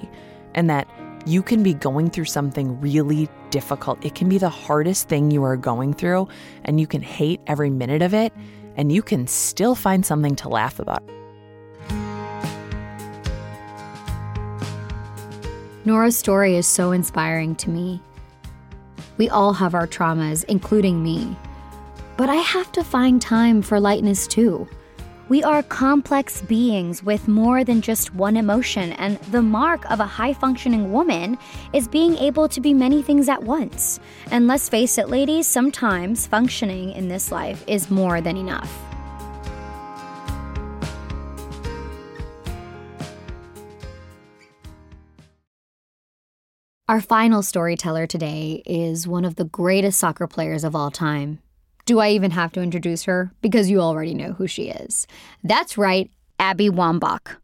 and 0.55 0.69
that 0.69 0.87
you 1.25 1.43
can 1.43 1.63
be 1.63 1.73
going 1.73 2.11
through 2.11 2.27
something 2.27 2.81
really 2.81 3.29
difficult 3.51 4.05
it 4.05 4.15
can 4.15 4.29
be 4.29 4.39
the 4.39 4.51
hardest 4.51 5.09
thing 5.09 5.31
you 5.31 5.43
are 5.43 5.57
going 5.57 5.95
through 5.95 6.29
and 6.65 6.79
you 6.79 6.87
can 6.87 7.01
hate 7.01 7.41
every 7.47 7.71
minute 7.71 8.03
of 8.03 8.13
it 8.13 8.33
and 8.77 8.93
you 8.93 9.03
can 9.03 9.27
still 9.27 9.75
find 9.75 10.05
something 10.05 10.37
to 10.37 10.49
laugh 10.49 10.79
about 10.79 11.03
Nora's 15.85 16.17
story 16.17 16.55
is 16.55 16.67
so 16.69 16.93
inspiring 16.93 17.57
to 17.57 17.69
me. 17.69 18.01
We 19.19 19.29
all 19.29 19.53
have 19.53 19.75
our 19.75 19.89
traumas, 19.89 20.45
including 20.45 21.03
me. 21.03 21.37
But 22.17 22.29
I 22.29 22.37
have 22.37 22.71
to 22.73 22.85
find 22.85 23.21
time 23.21 23.63
for 23.63 23.81
lightness 23.81 24.27
too. 24.27 24.69
We 25.29 25.43
are 25.43 25.63
complex 25.63 26.43
beings 26.43 27.03
with 27.03 27.27
more 27.27 27.65
than 27.65 27.81
just 27.81 28.15
one 28.15 28.37
emotion, 28.37 28.93
and 28.93 29.17
the 29.31 29.41
mark 29.41 29.91
of 29.91 29.99
a 29.99 30.05
high 30.05 30.35
functioning 30.35 30.93
woman 30.93 31.39
is 31.73 31.89
being 31.89 32.17
able 32.19 32.49
to 32.49 32.61
be 32.61 32.75
many 32.75 33.03
things 33.03 33.31
at 33.31 33.43
once. 33.43 33.99
And 34.31 34.47
let's 34.47 34.69
face 34.69 34.99
it, 34.99 35.09
ladies, 35.09 35.47
sometimes 35.47 36.27
functioning 36.27 36.93
in 36.93 37.09
this 37.09 37.33
life 37.33 37.65
is 37.67 37.91
more 37.91 38.21
than 38.21 38.37
enough. 38.37 38.71
Our 46.89 47.01
final 47.01 47.43
storyteller 47.43 48.07
today 48.07 48.63
is 48.67 49.09
one 49.09 49.25
of 49.25 49.37
the 49.37 49.45
greatest 49.45 49.99
soccer 49.99 50.27
players 50.27 50.63
of 50.63 50.77
all 50.77 50.91
time. 50.91 51.39
Do 51.85 51.99
I 51.99 52.11
even 52.11 52.31
have 52.31 52.53
to 52.53 52.63
introduce 52.63 53.05
her? 53.05 53.33
Because 53.41 53.71
you 53.71 53.81
already 53.81 54.15
know 54.15 54.33
who 54.33 54.47
she 54.47 54.69
is. 54.69 55.07
That's 55.43 55.77
right, 55.77 56.11
Abby 56.39 56.69
Wambach. 56.69 57.37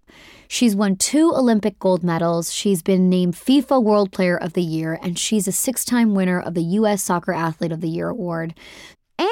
She's 0.48 0.74
won 0.74 0.96
two 0.96 1.32
Olympic 1.34 1.78
gold 1.78 2.02
medals. 2.02 2.52
She's 2.52 2.82
been 2.82 3.10
named 3.10 3.34
FIFA 3.34 3.82
World 3.82 4.12
Player 4.12 4.36
of 4.36 4.54
the 4.54 4.62
Year, 4.62 4.98
and 5.02 5.18
she's 5.18 5.46
a 5.46 5.52
six 5.52 5.84
time 5.84 6.14
winner 6.14 6.40
of 6.40 6.54
the 6.54 6.62
U.S. 6.62 7.02
Soccer 7.02 7.32
Athlete 7.32 7.72
of 7.72 7.82
the 7.82 7.88
Year 7.88 8.08
award. 8.08 8.54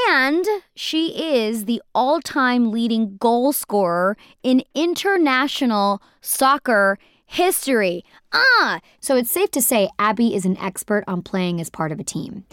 And 0.09 0.45
she 0.75 1.37
is 1.37 1.65
the 1.65 1.81
all 1.95 2.21
time 2.21 2.71
leading 2.71 3.17
goal 3.17 3.53
scorer 3.53 4.17
in 4.43 4.63
international 4.75 6.03
soccer 6.21 6.99
history. 7.25 8.05
Ah, 8.33 8.81
so 9.01 9.17
it's 9.17 9.31
safe 9.31 9.51
to 9.53 9.63
say 9.63 9.89
Abby 9.99 10.35
is 10.35 10.45
an 10.45 10.59
expert 10.59 11.05
on 11.07 11.23
playing 11.23 11.61
as 11.61 11.71
part 11.71 11.93
of 11.93 12.01
a 12.01 12.05
team. 12.05 12.45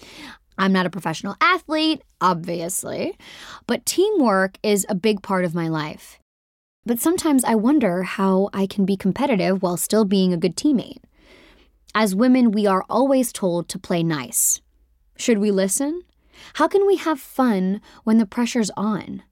I'm 0.58 0.74
not 0.74 0.86
a 0.86 0.90
professional 0.90 1.36
athlete, 1.42 2.02
obviously, 2.22 3.18
but 3.68 3.86
teamwork 3.86 4.58
is 4.64 4.86
a 4.90 4.96
big 4.96 5.22
part 5.22 5.46
of 5.46 5.56
my 5.56 5.68
life. 5.68 6.20
But 6.86 7.00
sometimes 7.00 7.44
I 7.44 7.56
wonder 7.56 8.04
how 8.04 8.50
I 8.54 8.68
can 8.68 8.86
be 8.86 8.98
competitive 8.98 9.62
while 9.62 9.78
still 9.78 10.06
being 10.06 10.34
a 10.34 10.38
good 10.38 10.56
teammate. 10.56 10.98
As 11.96 12.16
women, 12.16 12.52
we 12.52 12.66
are 12.68 12.86
always 12.90 13.32
told 13.32 13.70
to 13.70 13.80
play 13.80 14.04
nice. 14.04 14.62
Should 15.16 15.38
we 15.38 15.52
listen? 15.52 16.02
How 16.56 16.68
can 16.68 16.86
we 16.86 16.98
have 16.98 17.20
fun 17.20 17.82
when 18.04 18.18
the 18.18 18.26
pressure's 18.26 18.72
on? 18.76 19.24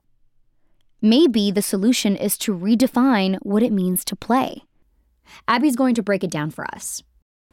Maybe 1.00 1.50
the 1.50 1.62
solution 1.62 2.16
is 2.16 2.38
to 2.38 2.56
redefine 2.56 3.36
what 3.42 3.62
it 3.62 3.72
means 3.72 4.04
to 4.04 4.16
play. 4.16 4.62
Abby's 5.48 5.76
going 5.76 5.94
to 5.96 6.02
break 6.02 6.22
it 6.22 6.30
down 6.30 6.50
for 6.50 6.64
us. 6.74 7.02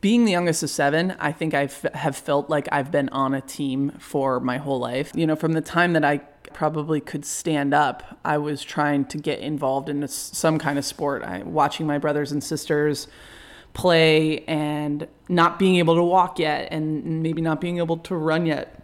Being 0.01 0.23
the 0.23 0.31
youngest 0.31 0.63
of 0.63 0.69
seven, 0.69 1.15
I 1.19 1.33
think 1.33 1.53
I 1.53 1.69
have 1.93 2.15
felt 2.15 2.49
like 2.49 2.69
I've 2.71 2.89
been 2.89 3.09
on 3.09 3.33
a 3.33 3.41
team 3.41 3.91
for 3.99 4.39
my 4.39 4.57
whole 4.57 4.79
life. 4.79 5.11
You 5.13 5.27
know, 5.27 5.35
from 5.35 5.51
the 5.51 5.61
time 5.61 5.91
that 5.93 6.05
I 6.05 6.19
probably 6.53 7.01
could 7.01 7.25
stand 7.25 7.73
up, 7.73 8.17
I 8.23 8.37
was 8.37 8.63
trying 8.63 9.05
to 9.05 9.17
get 9.17 9.39
involved 9.39 9.89
in 9.89 10.07
some 10.07 10.57
kind 10.57 10.79
of 10.79 10.85
sport. 10.85 11.23
I 11.23 11.43
watching 11.43 11.85
my 11.85 11.97
brothers 11.97 12.31
and 12.31 12.41
sisters 12.41 13.07
play 13.73 14.45
and 14.45 15.05
not 15.27 15.59
being 15.59 15.75
able 15.75 15.95
to 15.95 16.03
walk 16.03 16.39
yet 16.39 16.69
and 16.71 17.21
maybe 17.21 17.41
not 17.41 17.59
being 17.59 17.77
able 17.77 17.97
to 17.97 18.15
run 18.15 18.45
yet. 18.45 18.78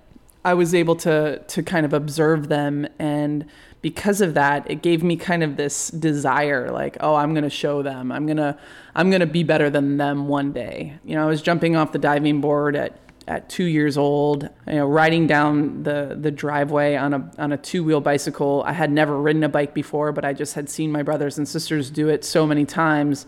I 0.45 0.53
was 0.53 0.75
able 0.75 0.95
to 0.97 1.39
to 1.39 1.63
kind 1.63 1.86
of 1.86 1.93
observe 1.93 2.49
them 2.49 2.88
and 2.99 3.45
because 3.81 4.21
of 4.21 4.36
that 4.36 4.69
it 4.69 4.84
gave 4.84 5.03
me 5.03 5.17
kind 5.17 5.43
of 5.43 5.58
this 5.58 5.89
desire 5.89 6.69
like 6.69 6.97
oh 6.99 7.15
I'm 7.15 7.34
going 7.34 7.43
to 7.43 7.49
show 7.49 7.81
them. 7.81 8.12
I'm 8.12 8.25
going 8.27 8.38
to 8.38 8.58
I'm 8.93 9.10
going 9.10 9.21
to 9.21 9.25
be 9.25 9.43
better 9.43 9.69
than 9.71 9.97
them 9.97 10.27
one 10.27 10.53
day. 10.53 10.99
You 11.03 11.15
know, 11.15 11.23
I 11.23 11.25
was 11.25 11.41
jumping 11.41 11.75
off 11.75 11.91
the 11.91 11.99
diving 11.99 12.41
board 12.41 12.75
at 12.75 12.99
at 13.27 13.49
2 13.49 13.63
years 13.63 13.97
old, 13.97 14.43
you 14.67 14.73
know, 14.73 14.86
riding 14.86 15.25
down 15.25 15.81
the 15.81 16.15
the 16.21 16.29
driveway 16.29 16.95
on 16.95 17.13
a 17.15 17.31
on 17.39 17.51
a 17.51 17.58
two-wheel 17.58 18.01
bicycle. 18.01 18.63
I 18.67 18.73
had 18.73 18.91
never 18.91 19.19
ridden 19.19 19.43
a 19.43 19.49
bike 19.49 19.73
before, 19.73 20.12
but 20.12 20.23
I 20.23 20.34
just 20.34 20.53
had 20.53 20.69
seen 20.69 20.91
my 20.91 21.01
brothers 21.01 21.39
and 21.39 21.47
sisters 21.47 21.89
do 21.89 22.08
it 22.08 22.23
so 22.23 22.45
many 22.45 22.65
times 22.65 23.25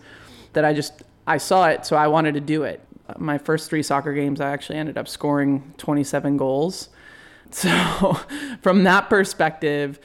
that 0.52 0.64
I 0.64 0.72
just 0.72 1.02
I 1.26 1.38
saw 1.38 1.66
it, 1.66 1.84
so 1.84 1.96
I 1.96 2.06
wanted 2.06 2.34
to 2.34 2.40
do 2.40 2.62
it. 2.62 2.80
My 3.18 3.38
first 3.38 3.70
3 3.70 3.82
soccer 3.82 4.12
games 4.12 4.40
I 4.40 4.50
actually 4.50 4.78
ended 4.78 4.96
up 4.96 5.08
scoring 5.08 5.74
27 5.78 6.36
goals 6.36 6.90
So, 7.58 8.20
from 8.62 8.84
that 8.84 9.08
perspective, 9.08 9.98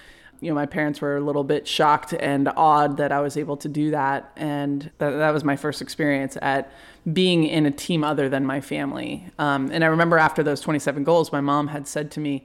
you 0.43 0.49
know, 0.49 0.55
my 0.55 0.65
parents 0.65 0.99
were 0.99 1.15
a 1.15 1.21
little 1.21 1.43
bit 1.45 1.67
shocked 1.67 2.13
and 2.13 2.49
awed 2.57 2.97
that 2.97 3.13
I 3.13 3.21
was 3.21 3.37
able 3.37 3.55
to 3.57 3.69
do 3.69 3.91
that. 3.91 4.31
And 4.35 4.91
that, 4.97 5.11
that 5.11 5.31
was 5.31 5.45
my 5.45 5.55
first 5.55 5.81
experience 5.81 6.37
at 6.41 6.69
being 7.11 7.45
in 7.45 7.65
a 7.65 7.71
team 7.71 8.03
other 8.03 8.27
than 8.27 8.45
my 8.45 8.59
family. 8.59 9.25
Um, 9.39 9.71
and 9.71 9.83
I 9.83 9.87
remember 9.87 10.17
after 10.17 10.43
those 10.43 10.59
27 10.59 11.05
goals, 11.05 11.31
my 11.31 11.39
mom 11.39 11.69
had 11.69 11.87
said 11.87 12.11
to 12.11 12.19
me, 12.19 12.43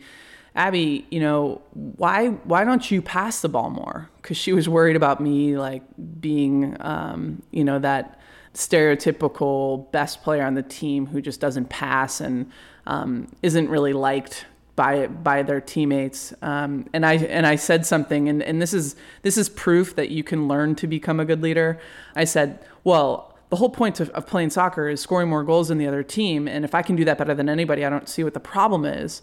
Abby, 0.54 1.06
you 1.10 1.20
know, 1.20 1.60
why 1.72 2.28
why 2.28 2.64
don't 2.64 2.90
you 2.90 3.02
pass 3.02 3.40
the 3.40 3.48
ball 3.48 3.70
more? 3.70 4.08
Because 4.22 4.36
she 4.36 4.52
was 4.52 4.68
worried 4.68 4.96
about 4.96 5.20
me 5.20 5.56
like 5.56 5.82
being, 6.20 6.76
um, 6.80 7.42
you 7.50 7.64
know, 7.64 7.78
that 7.80 8.18
stereotypical 8.54 9.90
best 9.92 10.22
player 10.22 10.44
on 10.44 10.54
the 10.54 10.62
team 10.62 11.06
who 11.06 11.20
just 11.20 11.40
doesn't 11.40 11.68
pass 11.68 12.20
and 12.20 12.50
um, 12.86 13.28
isn't 13.42 13.68
really 13.68 13.92
liked 13.92 14.46
by 14.78 15.08
by 15.08 15.42
their 15.42 15.60
teammates. 15.60 16.32
Um, 16.40 16.88
and 16.92 17.04
I 17.04 17.14
and 17.16 17.48
I 17.48 17.56
said 17.56 17.84
something, 17.84 18.28
and, 18.28 18.40
and 18.44 18.62
this 18.62 18.72
is 18.72 18.94
this 19.22 19.36
is 19.36 19.48
proof 19.48 19.96
that 19.96 20.10
you 20.10 20.22
can 20.22 20.46
learn 20.46 20.76
to 20.76 20.86
become 20.86 21.18
a 21.18 21.24
good 21.24 21.42
leader. 21.42 21.78
I 22.14 22.24
said, 22.24 22.64
well. 22.84 23.26
The 23.50 23.56
whole 23.56 23.70
point 23.70 23.98
of, 23.98 24.10
of 24.10 24.26
playing 24.26 24.50
soccer 24.50 24.90
is 24.90 25.00
scoring 25.00 25.30
more 25.30 25.42
goals 25.42 25.68
than 25.68 25.78
the 25.78 25.86
other 25.86 26.02
team. 26.02 26.46
And 26.46 26.66
if 26.66 26.74
I 26.74 26.82
can 26.82 26.96
do 26.96 27.04
that 27.06 27.16
better 27.16 27.34
than 27.34 27.48
anybody, 27.48 27.82
I 27.82 27.88
don't 27.88 28.06
see 28.06 28.22
what 28.22 28.34
the 28.34 28.40
problem 28.40 28.84
is. 28.84 29.22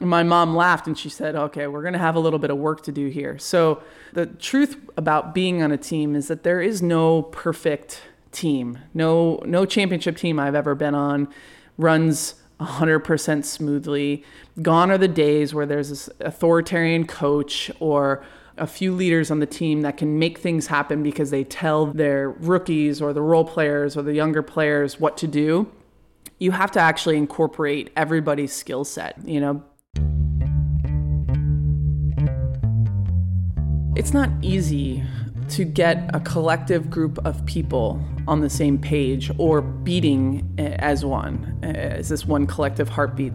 my 0.00 0.22
mom 0.22 0.56
laughed 0.56 0.86
and 0.86 0.98
she 0.98 1.10
said, 1.10 1.36
Okay, 1.36 1.66
we're 1.66 1.82
going 1.82 1.92
to 1.92 1.98
have 1.98 2.16
a 2.16 2.18
little 2.18 2.38
bit 2.38 2.50
of 2.50 2.56
work 2.56 2.82
to 2.84 2.92
do 2.92 3.08
here. 3.08 3.36
So, 3.36 3.82
the 4.14 4.24
truth 4.24 4.78
about 4.96 5.34
being 5.34 5.62
on 5.62 5.70
a 5.70 5.76
team 5.76 6.16
is 6.16 6.28
that 6.28 6.44
there 6.44 6.62
is 6.62 6.80
no 6.80 7.24
perfect 7.24 8.00
team. 8.32 8.78
No, 8.94 9.42
no 9.44 9.66
championship 9.66 10.16
team 10.16 10.40
I've 10.40 10.54
ever 10.54 10.74
been 10.74 10.94
on 10.94 11.28
runs 11.76 12.36
100% 12.60 13.44
smoothly. 13.44 14.24
Gone 14.60 14.90
are 14.90 14.98
the 14.98 15.08
days 15.08 15.54
where 15.54 15.66
there's 15.66 15.90
this 15.90 16.08
authoritarian 16.20 17.06
coach 17.06 17.70
or 17.80 18.24
a 18.56 18.66
few 18.66 18.92
leaders 18.92 19.30
on 19.30 19.38
the 19.38 19.46
team 19.46 19.82
that 19.82 19.96
can 19.96 20.18
make 20.18 20.38
things 20.38 20.66
happen 20.66 21.02
because 21.02 21.30
they 21.30 21.44
tell 21.44 21.86
their 21.86 22.30
rookies 22.30 23.00
or 23.00 23.12
the 23.12 23.22
role 23.22 23.44
players 23.44 23.96
or 23.96 24.02
the 24.02 24.14
younger 24.14 24.42
players 24.42 24.98
what 24.98 25.16
to 25.18 25.28
do. 25.28 25.70
You 26.38 26.50
have 26.50 26.70
to 26.72 26.80
actually 26.80 27.16
incorporate 27.16 27.90
everybody's 27.96 28.52
skill 28.52 28.84
set, 28.84 29.16
you 29.24 29.40
know. 29.40 29.62
It's 33.96 34.12
not 34.12 34.30
easy 34.42 35.02
to 35.50 35.64
get 35.64 36.10
a 36.14 36.20
collective 36.20 36.90
group 36.90 37.18
of 37.24 37.44
people 37.46 38.02
on 38.26 38.40
the 38.40 38.50
same 38.50 38.78
page 38.78 39.30
or 39.38 39.60
beating 39.60 40.54
eh, 40.58 40.76
as 40.78 41.04
one, 41.04 41.58
eh, 41.62 41.72
as 41.72 42.08
this 42.08 42.26
one 42.26 42.46
collective 42.46 42.88
heartbeat. 42.88 43.32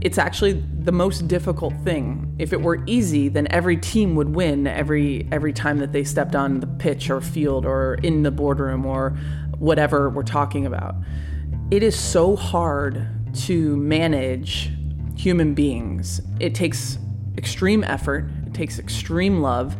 It's 0.00 0.18
actually 0.18 0.52
the 0.52 0.92
most 0.92 1.26
difficult 1.26 1.74
thing. 1.82 2.34
If 2.38 2.52
it 2.52 2.60
were 2.60 2.82
easy, 2.86 3.28
then 3.28 3.46
every 3.50 3.76
team 3.78 4.14
would 4.14 4.34
win 4.34 4.66
every 4.66 5.26
every 5.32 5.54
time 5.54 5.78
that 5.78 5.92
they 5.92 6.04
stepped 6.04 6.36
on 6.36 6.60
the 6.60 6.66
pitch 6.66 7.08
or 7.08 7.20
field 7.20 7.64
or 7.64 7.94
in 8.02 8.22
the 8.22 8.30
boardroom 8.30 8.84
or 8.84 9.16
whatever 9.58 10.10
we're 10.10 10.22
talking 10.22 10.66
about. 10.66 10.94
It 11.70 11.82
is 11.82 11.98
so 11.98 12.36
hard 12.36 13.08
to 13.46 13.76
manage 13.76 14.70
human 15.16 15.54
beings. 15.54 16.20
It 16.40 16.54
takes 16.54 16.98
extreme 17.38 17.82
effort, 17.84 18.28
it 18.46 18.54
takes 18.54 18.78
extreme 18.78 19.40
love, 19.40 19.76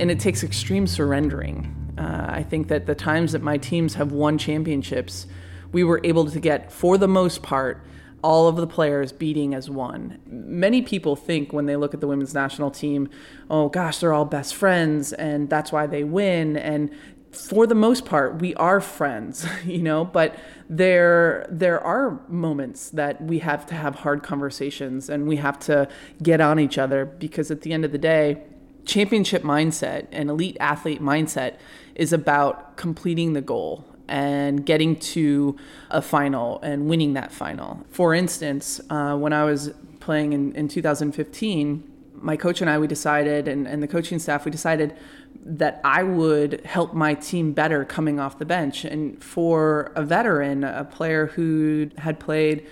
and 0.00 0.10
it 0.10 0.20
takes 0.20 0.42
extreme 0.42 0.86
surrendering. 0.86 1.74
Uh, 1.98 2.26
I 2.28 2.42
think 2.42 2.68
that 2.68 2.86
the 2.86 2.94
times 2.94 3.32
that 3.32 3.42
my 3.42 3.58
teams 3.58 3.94
have 3.94 4.12
won 4.12 4.38
championships, 4.38 5.26
we 5.72 5.82
were 5.82 6.00
able 6.04 6.30
to 6.30 6.40
get, 6.40 6.70
for 6.72 6.96
the 6.96 7.08
most 7.08 7.42
part, 7.42 7.84
all 8.22 8.48
of 8.48 8.56
the 8.56 8.66
players 8.66 9.12
beating 9.12 9.54
as 9.54 9.70
one. 9.70 10.18
Many 10.26 10.82
people 10.82 11.16
think 11.16 11.52
when 11.52 11.66
they 11.66 11.76
look 11.76 11.94
at 11.94 12.00
the 12.00 12.06
women's 12.06 12.34
national 12.34 12.70
team, 12.70 13.08
oh 13.48 13.68
gosh, 13.68 13.98
they're 13.98 14.12
all 14.12 14.24
best 14.24 14.54
friends 14.54 15.12
and 15.12 15.48
that's 15.48 15.70
why 15.70 15.86
they 15.86 16.04
win. 16.04 16.56
And 16.56 16.90
for 17.30 17.66
the 17.66 17.74
most 17.74 18.04
part, 18.04 18.40
we 18.40 18.54
are 18.56 18.80
friends, 18.80 19.46
you 19.64 19.82
know, 19.82 20.04
but 20.04 20.36
there 20.68 21.46
there 21.48 21.80
are 21.80 22.20
moments 22.28 22.90
that 22.90 23.22
we 23.22 23.38
have 23.38 23.66
to 23.66 23.74
have 23.74 23.96
hard 23.96 24.22
conversations 24.22 25.08
and 25.08 25.26
we 25.26 25.36
have 25.36 25.58
to 25.60 25.88
get 26.22 26.40
on 26.40 26.58
each 26.58 26.76
other 26.76 27.04
because 27.04 27.50
at 27.50 27.62
the 27.62 27.72
end 27.72 27.84
of 27.84 27.92
the 27.92 27.98
day, 27.98 28.42
championship 28.88 29.42
mindset 29.42 30.06
and 30.10 30.30
elite 30.30 30.56
athlete 30.58 31.00
mindset 31.00 31.56
is 31.94 32.12
about 32.12 32.76
completing 32.76 33.34
the 33.34 33.40
goal 33.40 33.84
and 34.08 34.64
getting 34.64 34.96
to 34.96 35.56
a 35.90 36.00
final 36.00 36.60
and 36.62 36.88
winning 36.88 37.12
that 37.12 37.30
final. 37.30 37.84
For 37.90 38.14
instance, 38.14 38.80
uh, 38.88 39.14
when 39.16 39.32
I 39.32 39.44
was 39.44 39.70
playing 40.00 40.32
in, 40.32 40.54
in 40.54 40.68
2015, 40.68 41.84
my 42.14 42.36
coach 42.36 42.60
and 42.60 42.70
I, 42.70 42.78
we 42.78 42.86
decided, 42.86 43.46
and, 43.46 43.68
and 43.68 43.82
the 43.82 43.86
coaching 43.86 44.18
staff, 44.18 44.44
we 44.44 44.50
decided 44.50 44.96
that 45.44 45.80
I 45.84 46.02
would 46.02 46.64
help 46.64 46.94
my 46.94 47.14
team 47.14 47.52
better 47.52 47.84
coming 47.84 48.18
off 48.18 48.38
the 48.38 48.44
bench. 48.44 48.84
And 48.84 49.22
for 49.22 49.92
a 49.94 50.02
veteran, 50.02 50.64
a 50.64 50.84
player 50.84 51.26
who 51.26 51.90
had 51.98 52.18
played 52.18 52.66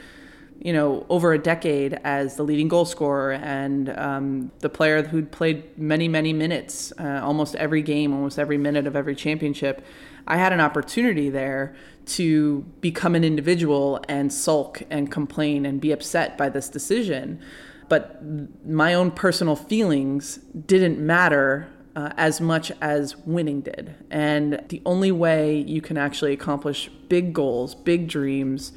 you 0.67 0.73
know, 0.73 1.07
over 1.09 1.33
a 1.33 1.39
decade 1.39 1.97
as 2.03 2.35
the 2.35 2.43
leading 2.43 2.67
goal 2.67 2.85
scorer 2.85 3.35
and 3.35 3.89
um, 3.91 4.51
the 4.59 4.69
player 4.69 5.01
who'd 5.05 5.31
played 5.31 5.79
many, 5.79 6.09
many 6.09 6.33
minutes, 6.33 6.93
uh, 6.99 7.21
almost 7.23 7.55
every 7.55 7.83
game, 7.83 8.13
almost 8.13 8.37
every 8.37 8.59
minute 8.59 8.85
of 8.85 8.97
every 8.97 9.15
championship. 9.15 9.87
I 10.27 10.39
had 10.39 10.53
an 10.53 10.59
opportunity 10.59 11.31
there 11.31 11.77
to 12.07 12.63
become 12.81 13.15
an 13.15 13.23
individual 13.23 14.01
and 14.09 14.33
sulk 14.33 14.83
and 14.91 15.09
complain 15.09 15.65
and 15.65 15.81
be 15.81 15.93
upset 15.93 16.37
by 16.37 16.49
this 16.49 16.69
decision. 16.69 17.41
But 17.89 18.21
my 18.67 18.93
own 18.93 19.13
personal 19.13 19.55
feelings 19.55 20.39
didn't 20.67 20.99
matter 20.99 21.69
uh, 21.95 22.11
as 22.17 22.41
much 22.41 22.73
as 22.81 23.17
winning 23.19 23.61
did. 23.61 23.95
And 24.11 24.65
the 24.69 24.83
only 24.85 25.13
way 25.13 25.61
you 25.61 25.81
can 25.81 25.97
actually 25.97 26.33
accomplish 26.33 26.89
big 27.09 27.33
goals, 27.33 27.77
big 27.77 28.09
dreams, 28.09 28.73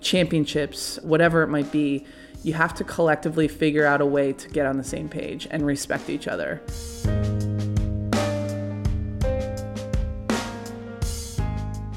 championships, 0.00 0.98
whatever 1.02 1.42
it 1.42 1.48
might 1.48 1.70
be, 1.72 2.04
you 2.42 2.54
have 2.54 2.74
to 2.74 2.84
collectively 2.84 3.48
figure 3.48 3.84
out 3.84 4.00
a 4.00 4.06
way 4.06 4.32
to 4.32 4.48
get 4.48 4.66
on 4.66 4.76
the 4.76 4.84
same 4.84 5.08
page 5.08 5.48
and 5.50 5.66
respect 5.66 6.08
each 6.08 6.28
other. 6.28 6.62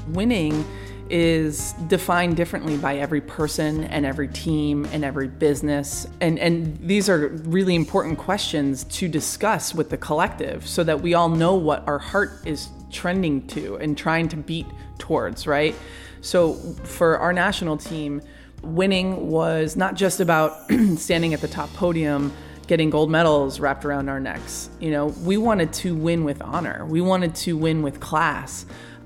Winning 0.08 0.64
is 1.10 1.72
defined 1.88 2.36
differently 2.36 2.76
by 2.76 2.96
every 2.96 3.20
person 3.20 3.84
and 3.84 4.06
every 4.06 4.28
team 4.28 4.86
and 4.92 5.04
every 5.04 5.28
business. 5.28 6.06
And, 6.20 6.38
and 6.38 6.78
these 6.78 7.08
are 7.08 7.28
really 7.28 7.74
important 7.74 8.18
questions 8.18 8.84
to 8.84 9.08
discuss 9.08 9.74
with 9.74 9.90
the 9.90 9.96
collective 9.96 10.66
so 10.66 10.84
that 10.84 11.00
we 11.00 11.14
all 11.14 11.28
know 11.28 11.54
what 11.54 11.86
our 11.86 11.98
heart 11.98 12.42
is 12.46 12.68
trending 12.90 13.46
to 13.48 13.76
and 13.76 13.98
trying 13.98 14.28
to 14.28 14.36
beat 14.36 14.66
towards, 14.98 15.46
right? 15.46 15.74
So 16.20 16.54
for 16.84 17.18
our 17.18 17.32
national 17.32 17.76
team, 17.76 18.22
winning 18.62 19.28
was 19.28 19.76
not 19.76 19.94
just 19.94 20.20
about 20.20 20.70
standing 20.96 21.34
at 21.34 21.40
the 21.40 21.48
top 21.48 21.72
podium 21.74 22.32
getting 22.66 22.88
gold 22.88 23.10
medals 23.10 23.58
wrapped 23.58 23.84
around 23.84 24.08
our 24.08 24.20
necks. 24.20 24.70
You 24.78 24.92
know, 24.92 25.06
we 25.06 25.36
wanted 25.36 25.72
to 25.74 25.94
win 25.96 26.22
with 26.22 26.40
honor. 26.40 26.86
We 26.86 27.00
wanted 27.00 27.34
to 27.36 27.56
win 27.56 27.82
with 27.82 27.98
class 27.98 28.64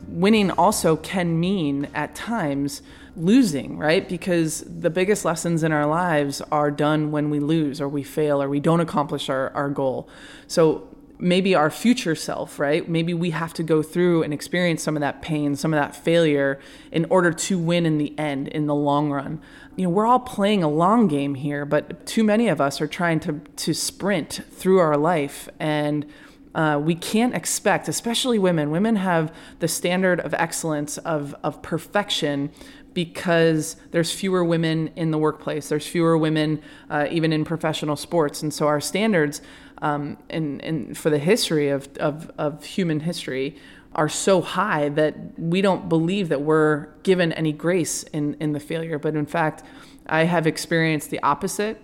winning 0.09 0.51
also 0.53 0.97
can 0.97 1.39
mean 1.39 1.89
at 1.95 2.15
times 2.15 2.83
losing, 3.17 3.79
right? 3.79 4.09
Because 4.09 4.65
the 4.67 4.91
biggest 4.91 5.25
lessons 5.25 5.63
in 5.63 5.73
our 5.73 5.87
lives 5.87 6.41
are 6.53 6.71
done 6.71 7.11
when 7.11 7.31
we 7.31 7.41
lose 7.41 7.81
or 7.81 7.89
we 7.89 8.03
fail 8.03 8.43
or 8.43 8.49
we 8.49 8.61
don't 8.61 8.81
accomplish 8.81 9.29
our, 9.29 9.51
our 9.51 9.69
goal. 9.69 10.09
So 10.47 10.89
maybe 11.19 11.55
our 11.55 11.71
future 11.71 12.15
self, 12.15 12.59
right? 12.59 12.89
Maybe 12.89 13.15
we 13.15 13.31
have 13.31 13.55
to 13.55 13.63
go 13.63 13.83
through 13.83 14.23
and 14.23 14.35
experience 14.35 14.83
some 14.83 14.97
of 14.97 15.01
that 15.01 15.23
pain, 15.23 15.55
some 15.57 15.73
of 15.73 15.79
that 15.79 15.95
failure 15.95 16.59
in 16.91 17.07
order 17.07 17.33
to 17.33 17.59
win 17.59 17.87
in 17.87 17.99
the 17.99 18.19
end, 18.19 18.49
in 18.49 18.67
the 18.67 18.75
long 18.75 19.11
run. 19.11 19.41
You 19.77 19.85
know, 19.85 19.91
we're 19.91 20.07
all 20.07 20.21
playing 20.21 20.63
a 20.63 20.69
long 20.69 21.09
game 21.09 21.35
here, 21.35 21.65
but 21.65 22.07
too 22.07 22.25
many 22.25 22.49
of 22.49 22.61
us 22.61 22.81
are 22.81 22.87
trying 22.87 23.21
to 23.21 23.41
to 23.57 23.75
sprint 23.75 24.41
through 24.51 24.79
our 24.79 24.97
life 24.97 25.49
and 25.59 26.07
uh, 26.55 26.81
we 26.81 26.95
can't 26.95 27.35
expect, 27.35 27.89
especially 27.89 28.39
women, 28.39 28.71
women 28.71 28.97
have 28.97 29.35
the 29.59 29.67
standard 29.67 30.21
of 30.21 30.33
excellence, 30.35 30.99
of, 30.99 31.35
of 31.43 31.61
perfection, 31.63 32.51
because 32.93 33.75
there's 33.91 34.13
fewer 34.13 34.45
women 34.45 34.89
in 34.95 35.11
the 35.11 35.19
workplace. 35.19 35.69
There's 35.69 35.87
fewer 35.87 36.17
women 36.17 36.63
uh, 36.89 37.09
even 37.11 37.33
in 37.33 37.45
professional 37.45 37.97
sports. 37.97 38.41
And 38.41 38.55
so 38.55 38.69
our 38.69 38.81
standards 38.81 39.43
um, 39.85 40.17
in, 40.31 40.95
for 40.95 41.11
the 41.11 41.19
history 41.19 41.69
of, 41.69 41.95
of, 41.99 42.31
of 42.39 42.65
human 42.65 43.01
history 43.01 43.55
are 43.95 44.09
so 44.09 44.41
high 44.41 44.89
that 44.89 45.39
we 45.39 45.61
don't 45.61 45.91
believe 45.91 46.31
that 46.31 46.41
we're 46.41 46.87
given 47.03 47.33
any 47.35 47.53
grace 47.53 48.03
in, 48.05 48.35
in 48.41 48.53
the 48.53 48.61
failure. 48.61 48.99
But 48.99 49.15
in 49.15 49.27
fact, 49.27 49.63
I 50.07 50.25
have 50.25 50.47
experienced 50.47 51.11
the 51.11 51.23
opposite 51.23 51.81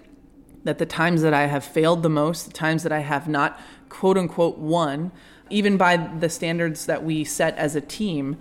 that 0.65 0.79
the 0.79 0.87
times 0.87 1.21
that 1.21 1.35
I 1.35 1.47
have 1.47 1.63
failed 1.63 2.03
the 2.03 2.09
most, 2.09 2.47
the 2.47 2.53
times 2.55 2.85
that 2.85 2.93
I 2.93 3.01
have 3.01 3.29
not 3.29 3.61
quote 3.91 4.17
unquote 4.17 4.57
won, 4.57 5.13
even 5.51 5.77
by 5.77 5.99
the 5.99 6.31
standards 6.31 6.87
that 6.87 7.05
we 7.05 7.23
set 7.23 7.55
as 7.59 7.77
a 7.77 7.83
team, 7.83 8.39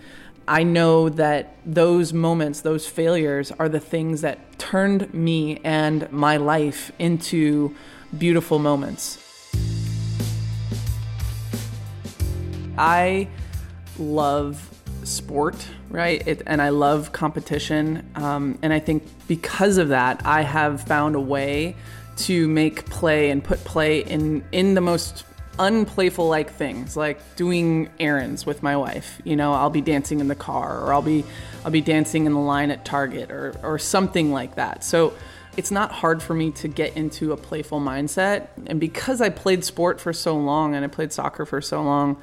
I 0.47 0.63
know 0.63 1.09
that 1.09 1.57
those 1.65 2.13
moments, 2.13 2.61
those 2.61 2.87
failures, 2.87 3.51
are 3.59 3.67
the 3.67 3.79
things 3.81 4.21
that 4.21 4.57
turned 4.57 5.13
me 5.13 5.59
and 5.65 6.09
my 6.13 6.37
life 6.37 6.93
into 6.97 7.75
beautiful 8.17 8.57
moments. 8.57 9.28
I 12.79 13.27
love 13.99 14.67
sport, 15.03 15.67
right? 15.89 16.25
It, 16.27 16.43
and 16.47 16.61
I 16.61 16.69
love 16.69 17.11
competition. 17.11 18.09
Um, 18.15 18.57
and 18.61 18.73
I 18.73 18.79
think 18.79 19.03
because 19.27 19.77
of 19.77 19.89
that, 19.89 20.25
I 20.25 20.41
have 20.41 20.83
found 20.83 21.15
a 21.15 21.19
way 21.19 21.75
to 22.17 22.47
make 22.47 22.85
play 22.85 23.29
and 23.29 23.43
put 23.43 23.63
play 23.63 24.03
in, 24.03 24.43
in 24.51 24.73
the 24.73 24.81
most 24.81 25.23
unplayful 25.57 26.29
like 26.29 26.53
things 26.53 26.95
like 26.95 27.19
doing 27.35 27.89
errands 27.99 28.45
with 28.45 28.63
my 28.63 28.77
wife 28.77 29.21
you 29.25 29.35
know 29.35 29.51
i'll 29.51 29.69
be 29.69 29.81
dancing 29.81 30.21
in 30.21 30.29
the 30.29 30.35
car 30.35 30.79
or 30.79 30.93
i'll 30.93 31.01
be 31.01 31.25
i'll 31.65 31.71
be 31.71 31.81
dancing 31.81 32.25
in 32.25 32.31
the 32.31 32.39
line 32.39 32.71
at 32.71 32.85
target 32.85 33.29
or 33.29 33.53
or 33.61 33.77
something 33.77 34.31
like 34.31 34.55
that 34.55 34.85
so 34.85 35.13
it's 35.57 35.69
not 35.69 35.91
hard 35.91 36.23
for 36.23 36.33
me 36.33 36.49
to 36.49 36.69
get 36.69 36.95
into 36.95 37.33
a 37.33 37.37
playful 37.37 37.81
mindset 37.81 38.47
and 38.67 38.79
because 38.79 39.19
i 39.19 39.27
played 39.27 39.65
sport 39.65 39.99
for 39.99 40.13
so 40.13 40.37
long 40.37 40.75
and 40.75 40.85
i 40.85 40.87
played 40.87 41.11
soccer 41.11 41.45
for 41.45 41.59
so 41.59 41.83
long 41.83 42.15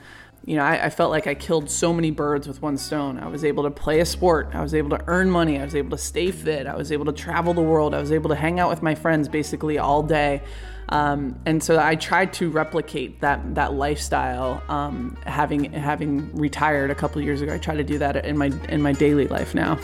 you 0.46 0.56
know 0.56 0.62
I, 0.62 0.86
I 0.86 0.90
felt 0.90 1.10
like 1.10 1.26
i 1.26 1.34
killed 1.34 1.68
so 1.68 1.92
many 1.92 2.10
birds 2.10 2.48
with 2.48 2.62
one 2.62 2.78
stone 2.78 3.18
i 3.18 3.26
was 3.26 3.44
able 3.44 3.64
to 3.64 3.70
play 3.70 4.00
a 4.00 4.06
sport 4.06 4.50
i 4.54 4.62
was 4.62 4.74
able 4.74 4.90
to 4.90 5.04
earn 5.06 5.30
money 5.30 5.58
i 5.58 5.64
was 5.64 5.74
able 5.74 5.90
to 5.90 6.02
stay 6.02 6.30
fit 6.30 6.66
i 6.66 6.74
was 6.74 6.92
able 6.92 7.04
to 7.04 7.12
travel 7.12 7.52
the 7.52 7.62
world 7.62 7.94
i 7.94 8.00
was 8.00 8.12
able 8.12 8.30
to 8.30 8.36
hang 8.36 8.58
out 8.58 8.70
with 8.70 8.82
my 8.82 8.94
friends 8.94 9.28
basically 9.28 9.76
all 9.76 10.02
day 10.02 10.40
um, 10.88 11.38
and 11.46 11.62
so 11.62 11.80
I 11.80 11.96
tried 11.96 12.32
to 12.34 12.48
replicate 12.50 13.20
that 13.20 13.56
that 13.56 13.74
lifestyle. 13.74 14.62
Um, 14.68 15.16
having 15.26 15.72
having 15.72 16.32
retired 16.36 16.90
a 16.90 16.94
couple 16.94 17.20
years 17.22 17.40
ago, 17.40 17.54
I 17.54 17.58
try 17.58 17.74
to 17.74 17.82
do 17.82 17.98
that 17.98 18.24
in 18.24 18.38
my 18.38 18.52
in 18.68 18.82
my 18.82 18.92
daily 18.92 19.26
life 19.26 19.54
now. 19.54 19.78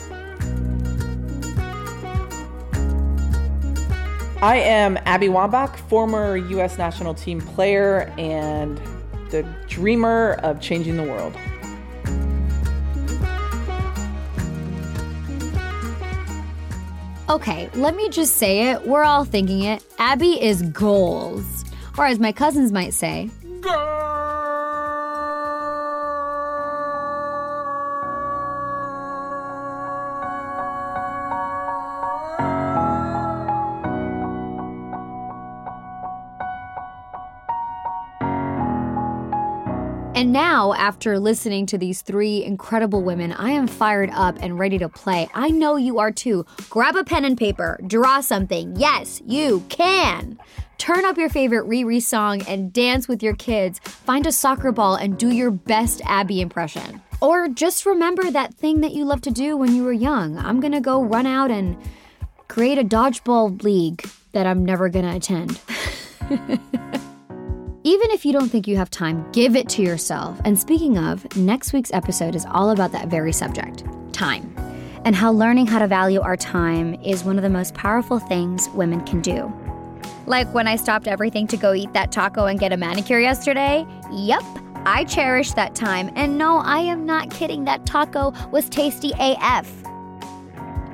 I 4.40 4.56
am 4.56 4.96
Abby 5.06 5.28
Wambach, 5.28 5.76
former 5.88 6.36
U.S. 6.36 6.76
national 6.76 7.14
team 7.14 7.40
player 7.40 8.12
and 8.18 8.80
the 9.32 9.42
dreamer 9.66 10.34
of 10.42 10.60
changing 10.60 10.96
the 10.96 11.02
world. 11.02 11.36
Okay, 17.28 17.70
let 17.74 17.96
me 17.96 18.10
just 18.10 18.36
say 18.36 18.70
it. 18.70 18.86
We're 18.86 19.04
all 19.04 19.24
thinking 19.24 19.62
it. 19.62 19.82
Abby 19.98 20.40
is 20.40 20.62
goals. 20.62 21.64
Or 21.96 22.04
as 22.04 22.18
my 22.18 22.30
cousins 22.30 22.72
might 22.72 22.92
say, 22.92 23.30
And 23.42 23.62
now, 40.32 40.72
after 40.72 41.18
listening 41.18 41.66
to 41.66 41.78
these 41.78 42.00
three 42.00 42.42
incredible 42.42 43.02
women, 43.02 43.32
I 43.32 43.50
am 43.50 43.66
fired 43.66 44.10
up 44.14 44.38
and 44.40 44.58
ready 44.58 44.78
to 44.78 44.88
play. 44.88 45.28
I 45.34 45.50
know 45.50 45.76
you 45.76 45.98
are 45.98 46.10
too. 46.10 46.46
Grab 46.70 46.96
a 46.96 47.04
pen 47.04 47.26
and 47.26 47.36
paper, 47.36 47.78
draw 47.86 48.22
something. 48.22 48.74
Yes, 48.76 49.20
you 49.26 49.62
can. 49.68 50.38
Turn 50.78 51.04
up 51.04 51.18
your 51.18 51.28
favorite 51.28 51.68
Riri 51.68 52.00
song 52.02 52.42
and 52.48 52.72
dance 52.72 53.06
with 53.06 53.22
your 53.22 53.34
kids. 53.34 53.78
Find 53.80 54.26
a 54.26 54.32
soccer 54.32 54.72
ball 54.72 54.94
and 54.94 55.18
do 55.18 55.28
your 55.28 55.50
best 55.50 56.00
Abby 56.06 56.40
impression. 56.40 57.02
Or 57.20 57.48
just 57.48 57.84
remember 57.84 58.30
that 58.30 58.54
thing 58.54 58.80
that 58.80 58.92
you 58.92 59.04
loved 59.04 59.24
to 59.24 59.30
do 59.30 59.56
when 59.56 59.76
you 59.76 59.84
were 59.84 59.92
young. 59.92 60.38
I'm 60.38 60.60
gonna 60.60 60.80
go 60.80 61.02
run 61.02 61.26
out 61.26 61.50
and 61.50 61.76
create 62.48 62.78
a 62.78 62.84
dodgeball 62.84 63.62
league 63.62 64.08
that 64.32 64.46
I'm 64.46 64.64
never 64.64 64.88
gonna 64.88 65.14
attend. 65.14 65.60
Even 67.92 68.10
if 68.10 68.24
you 68.24 68.32
don't 68.32 68.48
think 68.48 68.66
you 68.66 68.78
have 68.78 68.88
time, 68.88 69.30
give 69.32 69.54
it 69.54 69.68
to 69.68 69.82
yourself. 69.82 70.40
And 70.46 70.58
speaking 70.58 70.96
of, 70.96 71.36
next 71.36 71.74
week's 71.74 71.92
episode 71.92 72.34
is 72.34 72.46
all 72.46 72.70
about 72.70 72.90
that 72.92 73.08
very 73.08 73.34
subject 73.34 73.84
time, 74.14 74.54
and 75.04 75.14
how 75.14 75.30
learning 75.30 75.66
how 75.66 75.78
to 75.78 75.86
value 75.86 76.22
our 76.22 76.34
time 76.34 76.94
is 77.04 77.22
one 77.22 77.36
of 77.36 77.42
the 77.42 77.50
most 77.50 77.74
powerful 77.74 78.18
things 78.18 78.70
women 78.70 79.04
can 79.04 79.20
do. 79.20 79.52
Like 80.24 80.48
when 80.54 80.66
I 80.66 80.76
stopped 80.76 81.06
everything 81.06 81.46
to 81.48 81.58
go 81.58 81.74
eat 81.74 81.92
that 81.92 82.12
taco 82.12 82.46
and 82.46 82.58
get 82.58 82.72
a 82.72 82.78
manicure 82.78 83.20
yesterday? 83.20 83.86
Yep, 84.10 84.42
I 84.86 85.04
cherish 85.04 85.52
that 85.52 85.74
time. 85.74 86.10
And 86.16 86.38
no, 86.38 86.60
I 86.60 86.78
am 86.78 87.04
not 87.04 87.30
kidding, 87.30 87.66
that 87.66 87.84
taco 87.84 88.32
was 88.50 88.70
tasty 88.70 89.12
AF. 89.18 89.70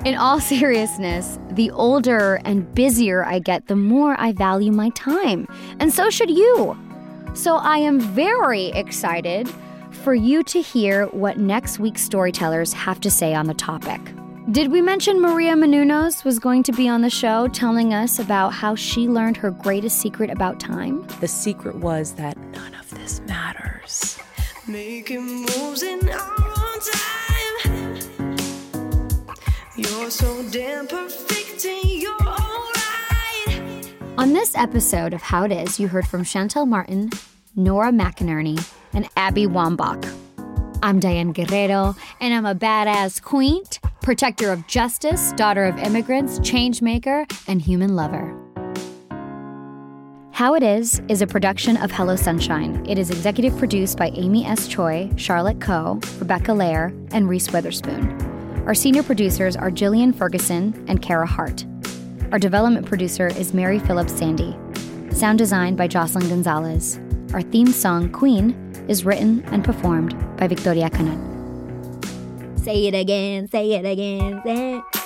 In 0.03 0.15
all 0.15 0.41
seriousness, 0.41 1.39
the 1.51 1.71
older 1.71 2.41
and 2.43 2.69
busier 2.75 3.23
I 3.23 3.39
get, 3.39 3.67
the 3.67 3.77
more 3.77 4.19
I 4.19 4.33
value 4.33 4.73
my 4.73 4.89
time. 4.89 5.47
And 5.79 5.93
so 5.93 6.09
should 6.09 6.29
you. 6.29 6.77
So 7.33 7.55
I 7.55 7.77
am 7.77 7.99
very 7.99 8.67
excited 8.67 9.49
for 9.91 10.13
you 10.13 10.43
to 10.43 10.61
hear 10.61 11.05
what 11.07 11.37
next 11.37 11.79
week's 11.79 12.01
storytellers 12.01 12.73
have 12.73 12.99
to 13.01 13.11
say 13.11 13.33
on 13.33 13.47
the 13.47 13.53
topic. 13.53 14.01
Did 14.51 14.71
we 14.71 14.81
mention 14.81 15.21
Maria 15.21 15.53
Menounos 15.53 16.25
was 16.25 16.39
going 16.39 16.63
to 16.63 16.71
be 16.71 16.89
on 16.89 17.01
the 17.01 17.09
show 17.09 17.47
telling 17.47 17.93
us 17.93 18.17
about 18.19 18.49
how 18.49 18.73
she 18.75 19.07
learned 19.07 19.37
her 19.37 19.51
greatest 19.51 20.01
secret 20.01 20.31
about 20.31 20.59
time? 20.59 21.05
The 21.19 21.27
secret 21.27 21.75
was 21.75 22.13
that 22.13 22.35
none 22.37 22.73
of 22.73 22.89
this 22.89 23.21
matters. 23.21 24.17
Making 24.67 25.41
moves 25.41 25.83
in 25.83 26.09
our 26.09 26.39
own 26.39 26.79
time. 26.91 27.99
You're 29.77 30.09
so 30.09 30.43
damn 30.49 30.87
perfect 30.87 31.65
and 31.65 31.89
you're 31.89 32.11
alright. 32.13 32.28
On 34.19 34.33
this 34.33 34.53
episode 34.53 35.13
of 35.13 35.21
How 35.21 35.45
It 35.45 35.53
Is, 35.53 35.79
you 35.79 35.87
heard 35.87 36.05
from 36.05 36.25
Shantell 36.25 36.67
Martin, 36.67 37.09
Nora 37.55 37.89
McInerny, 37.89 38.61
and 38.91 39.07
Abby 39.15 39.47
Wambach. 39.47 40.13
I'm 40.83 40.99
Diane 40.99 41.31
Guerrero, 41.31 41.95
and 42.19 42.33
I'm 42.33 42.45
a 42.45 42.53
badass 42.53 43.21
queen, 43.21 43.63
protector 44.01 44.51
of 44.51 44.67
justice, 44.67 45.31
daughter 45.37 45.63
of 45.63 45.77
immigrants, 45.77 46.37
change 46.39 46.81
maker, 46.81 47.25
and 47.47 47.61
human 47.61 47.95
lover. 47.95 48.35
How 50.31 50.53
It 50.53 50.63
Is 50.63 51.01
is 51.07 51.21
a 51.21 51.27
production 51.27 51.77
of 51.77 51.89
Hello 51.89 52.17
Sunshine. 52.17 52.85
It 52.85 52.99
is 52.99 53.11
executive 53.11 53.57
produced 53.57 53.97
by 53.97 54.09
Amy 54.15 54.43
S. 54.45 54.67
Choi, 54.67 55.09
Charlotte 55.15 55.61
Coe, 55.61 55.97
Rebecca 56.17 56.51
Lair, 56.51 56.91
and 57.13 57.29
Reese 57.29 57.53
Witherspoon. 57.53 58.21
Our 58.65 58.75
senior 58.75 59.01
producers 59.01 59.55
are 59.55 59.71
Jillian 59.71 60.13
Ferguson 60.13 60.83
and 60.89 61.01
Kara 61.01 61.25
Hart. 61.25 61.65
Our 62.31 62.37
development 62.37 62.85
producer 62.85 63.27
is 63.27 63.55
Mary 63.55 63.79
Phillips 63.79 64.13
Sandy. 64.13 64.55
Sound 65.09 65.39
design 65.39 65.75
by 65.75 65.87
Jocelyn 65.87 66.29
Gonzalez. 66.29 66.99
Our 67.33 67.41
theme 67.41 67.71
song, 67.71 68.11
Queen, 68.11 68.51
is 68.87 69.03
written 69.03 69.43
and 69.45 69.65
performed 69.65 70.15
by 70.37 70.47
Victoria 70.47 70.91
Canet. 70.91 71.17
Say 72.59 72.85
it 72.85 72.93
again, 72.93 73.47
say 73.47 73.71
it 73.71 73.83
again, 73.83 74.41
say 74.45 74.77
it. 74.77 74.98